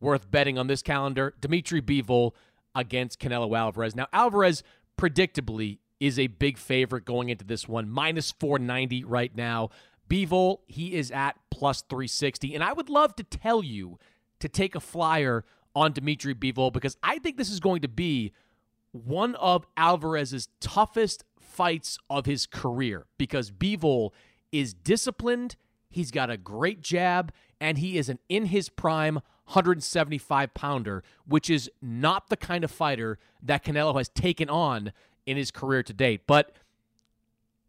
worth 0.00 0.30
betting 0.30 0.58
on 0.58 0.66
this 0.66 0.82
calendar 0.82 1.34
Dimitri 1.40 1.82
Bivol 1.82 2.32
against 2.74 3.20
Canelo 3.20 3.56
Alvarez. 3.56 3.94
Now, 3.94 4.06
Alvarez, 4.12 4.62
predictably, 4.98 5.78
is 6.00 6.18
a 6.18 6.26
big 6.26 6.58
favorite 6.58 7.04
going 7.04 7.28
into 7.28 7.44
this 7.44 7.66
one, 7.66 7.88
minus 7.88 8.30
490 8.32 9.04
right 9.04 9.34
now. 9.34 9.70
Bivol, 10.08 10.58
he 10.66 10.94
is 10.94 11.10
at 11.10 11.36
plus 11.50 11.82
360. 11.82 12.54
And 12.54 12.62
I 12.62 12.72
would 12.72 12.88
love 12.88 13.16
to 13.16 13.24
tell 13.24 13.62
you 13.62 13.98
to 14.40 14.48
take 14.48 14.74
a 14.74 14.80
flyer 14.80 15.44
on 15.74 15.92
Dimitri 15.92 16.34
Bivol 16.34 16.72
because 16.72 16.96
I 17.02 17.18
think 17.18 17.36
this 17.36 17.50
is 17.50 17.60
going 17.60 17.82
to 17.82 17.88
be 17.88 18.32
one 18.92 19.34
of 19.36 19.66
Alvarez's 19.76 20.48
toughest 20.60 21.24
fights 21.38 21.98
of 22.08 22.26
his 22.26 22.46
career 22.46 23.06
because 23.18 23.50
Bivol 23.50 24.10
is 24.52 24.72
disciplined, 24.72 25.56
he's 25.90 26.10
got 26.10 26.30
a 26.30 26.36
great 26.36 26.80
jab, 26.80 27.32
and 27.60 27.78
he 27.78 27.98
is 27.98 28.08
an 28.08 28.18
in 28.28 28.46
his 28.46 28.68
prime 28.68 29.16
175 29.46 30.54
pounder, 30.54 31.02
which 31.26 31.48
is 31.48 31.70
not 31.80 32.28
the 32.28 32.36
kind 32.36 32.64
of 32.64 32.70
fighter 32.70 33.18
that 33.42 33.64
Canelo 33.64 33.96
has 33.96 34.08
taken 34.08 34.48
on 34.48 34.92
in 35.24 35.36
his 35.36 35.50
career 35.50 35.82
to 35.82 35.92
date. 35.92 36.22
But 36.26 36.52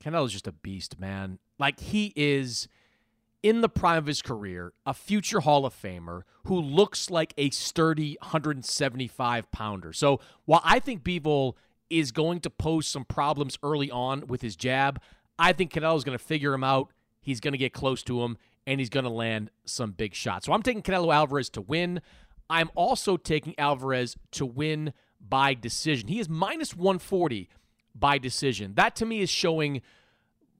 Canelo's 0.04 0.34
just 0.34 0.48
a 0.48 0.52
beast, 0.52 1.00
man. 1.00 1.40
Like 1.60 1.80
he 1.80 2.14
is 2.16 2.68
in 3.44 3.62
the 3.62 3.70
prime 3.70 3.98
of 3.98 4.06
his 4.06 4.22
career, 4.22 4.74
a 4.86 4.94
future 4.94 5.40
Hall 5.40 5.66
of 5.66 5.74
Famer 5.74 6.24
who 6.46 6.60
looks 6.60 7.10
like 7.10 7.34
a 7.38 7.50
sturdy 7.50 8.18
175 8.22 9.52
pounder. 9.52 9.94
So 9.94 10.20
while 10.46 10.62
I 10.64 10.80
think 10.80 11.04
Bivol 11.04 11.54
is 11.90 12.12
going 12.12 12.40
to 12.42 12.50
pose 12.50 12.88
some 12.88 13.06
problems 13.06 13.58
early 13.64 13.92
on 13.92 14.28
with 14.28 14.42
his 14.42 14.56
jab, 14.56 15.02
I 15.40 15.54
think 15.54 15.72
Canelo 15.72 15.96
is 15.96 16.04
going 16.04 16.18
to 16.18 16.24
figure 16.24 16.54
him 16.54 16.64
out. 16.64 16.92
He's 17.22 17.40
going 17.40 17.52
to 17.54 17.58
get 17.58 17.74
close 17.74 18.04
to 18.04 18.22
him 18.24 18.38
and 18.66 18.80
he's 18.80 18.90
going 18.90 19.06
to 19.06 19.10
land 19.10 19.52
some 19.66 19.92
big 19.92 20.14
shots. 20.14 20.46
So 20.46 20.54
I'm 20.54 20.64
taking 20.64 20.82
Canelo 20.82 21.14
Alvarez 21.14 21.50
to 21.52 21.62
win. 21.62 22.02
I'm 22.50 22.70
also 22.76 23.18
taking 23.18 23.56
Alvarez 23.58 24.16
to 24.32 24.46
win 24.46 24.94
by 25.20 25.54
decision. 25.54 26.08
He 26.08 26.20
is 26.20 26.30
minus 26.30 26.76
140 26.76 27.50
by 27.96 28.18
decision. 28.18 28.74
That 28.76 28.96
to 28.98 29.06
me 29.06 29.22
is 29.22 29.30
showing 29.30 29.82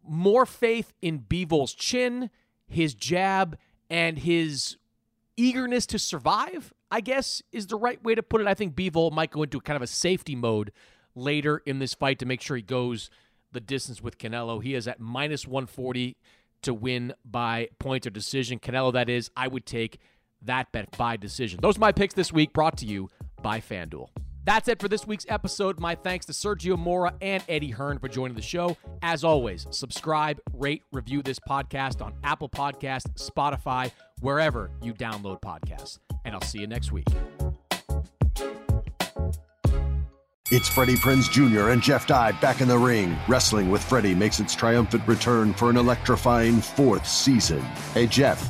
more 0.08 0.46
faith 0.46 0.94
in 1.02 1.20
Bivol's 1.20 1.74
chin, 1.74 2.30
his 2.68 2.94
jab, 2.94 3.58
and 3.90 4.20
his 4.20 4.78
eagerness 5.36 5.86
to 5.88 6.00
survive, 6.00 6.74
I 6.92 7.02
guess 7.02 7.42
is 7.52 7.68
the 7.68 7.76
right 7.76 8.04
way 8.04 8.16
to 8.16 8.24
put 8.24 8.42
it. 8.42 8.48
I 8.48 8.54
think 8.54 8.76
Bivol 8.76 9.12
might 9.12 9.32
go 9.32 9.44
into 9.44 9.62
kind 9.62 9.76
of 9.76 9.82
a 9.82 9.88
safety 9.88 10.36
mode 10.36 10.72
later 11.16 11.62
in 11.66 11.80
this 11.80 11.94
fight 11.94 12.20
to 12.20 12.26
make 12.26 12.42
sure 12.42 12.58
he 12.58 12.64
goes 12.64 13.10
the 13.52 13.60
distance 13.60 14.02
with 14.02 14.18
Canelo. 14.18 14.62
He 14.62 14.74
is 14.74 14.88
at 14.88 15.00
minus 15.00 15.48
140 15.48 16.18
to 16.64 16.74
win 16.74 17.14
by 17.24 17.70
point 17.80 18.06
or 18.06 18.10
decision. 18.10 18.60
Canelo, 18.60 18.92
that 18.94 19.10
is, 19.10 19.30
I 19.36 19.48
would 19.48 19.66
take 19.66 20.00
that 20.42 20.72
bet 20.72 20.96
by 20.98 21.18
decision. 21.18 21.60
Those 21.62 21.78
are 21.78 21.82
my 21.82 21.92
picks 21.92 22.14
this 22.14 22.32
week 22.32 22.54
brought 22.54 22.78
to 22.78 22.86
you 22.86 23.10
by 23.42 23.60
FanDuel. 23.60 24.10
That's 24.48 24.70
it 24.70 24.80
for 24.80 24.88
this 24.88 25.06
week's 25.06 25.26
episode. 25.28 25.78
My 25.78 25.94
thanks 25.94 26.26
to 26.28 26.32
Sergio 26.32 26.80
Mora 26.80 27.14
and 27.20 27.44
Eddie 27.50 27.72
Hearn 27.72 28.00
for 28.00 28.08
joining 28.08 28.38
the 28.38 28.42
show. 28.42 28.78
As 29.02 29.26
always, 29.26 29.68
subscribe, 29.72 30.40
rate, 30.54 30.84
review 30.94 31.22
this 31.22 31.38
podcast 31.38 32.02
on 32.02 32.14
Apple 32.24 32.48
Podcasts, 32.48 33.12
Spotify, 33.16 33.92
wherever 34.22 34.72
you 34.82 34.94
download 34.94 35.42
podcasts. 35.42 36.00
And 36.24 36.34
I'll 36.34 36.40
see 36.40 36.60
you 36.60 36.68
next 36.68 36.94
week. 36.94 37.08
It's 40.50 40.70
Freddie 40.70 40.96
Prinze 40.96 41.30
Jr. 41.30 41.72
and 41.72 41.82
Jeff 41.82 42.08
Dye 42.08 42.32
back 42.40 42.62
in 42.62 42.70
the 42.70 42.78
ring. 42.78 43.18
Wrestling 43.28 43.70
with 43.70 43.84
Freddie 43.84 44.16
makes 44.16 44.40
its 44.40 44.56
triumphant 44.56 45.06
return 45.10 45.54
for 45.54 45.70
an 45.70 45.76
electrifying 45.76 46.62
fourth 46.62 47.06
season. 47.06 47.60
Hey, 47.94 48.08
Jeff. 48.08 48.50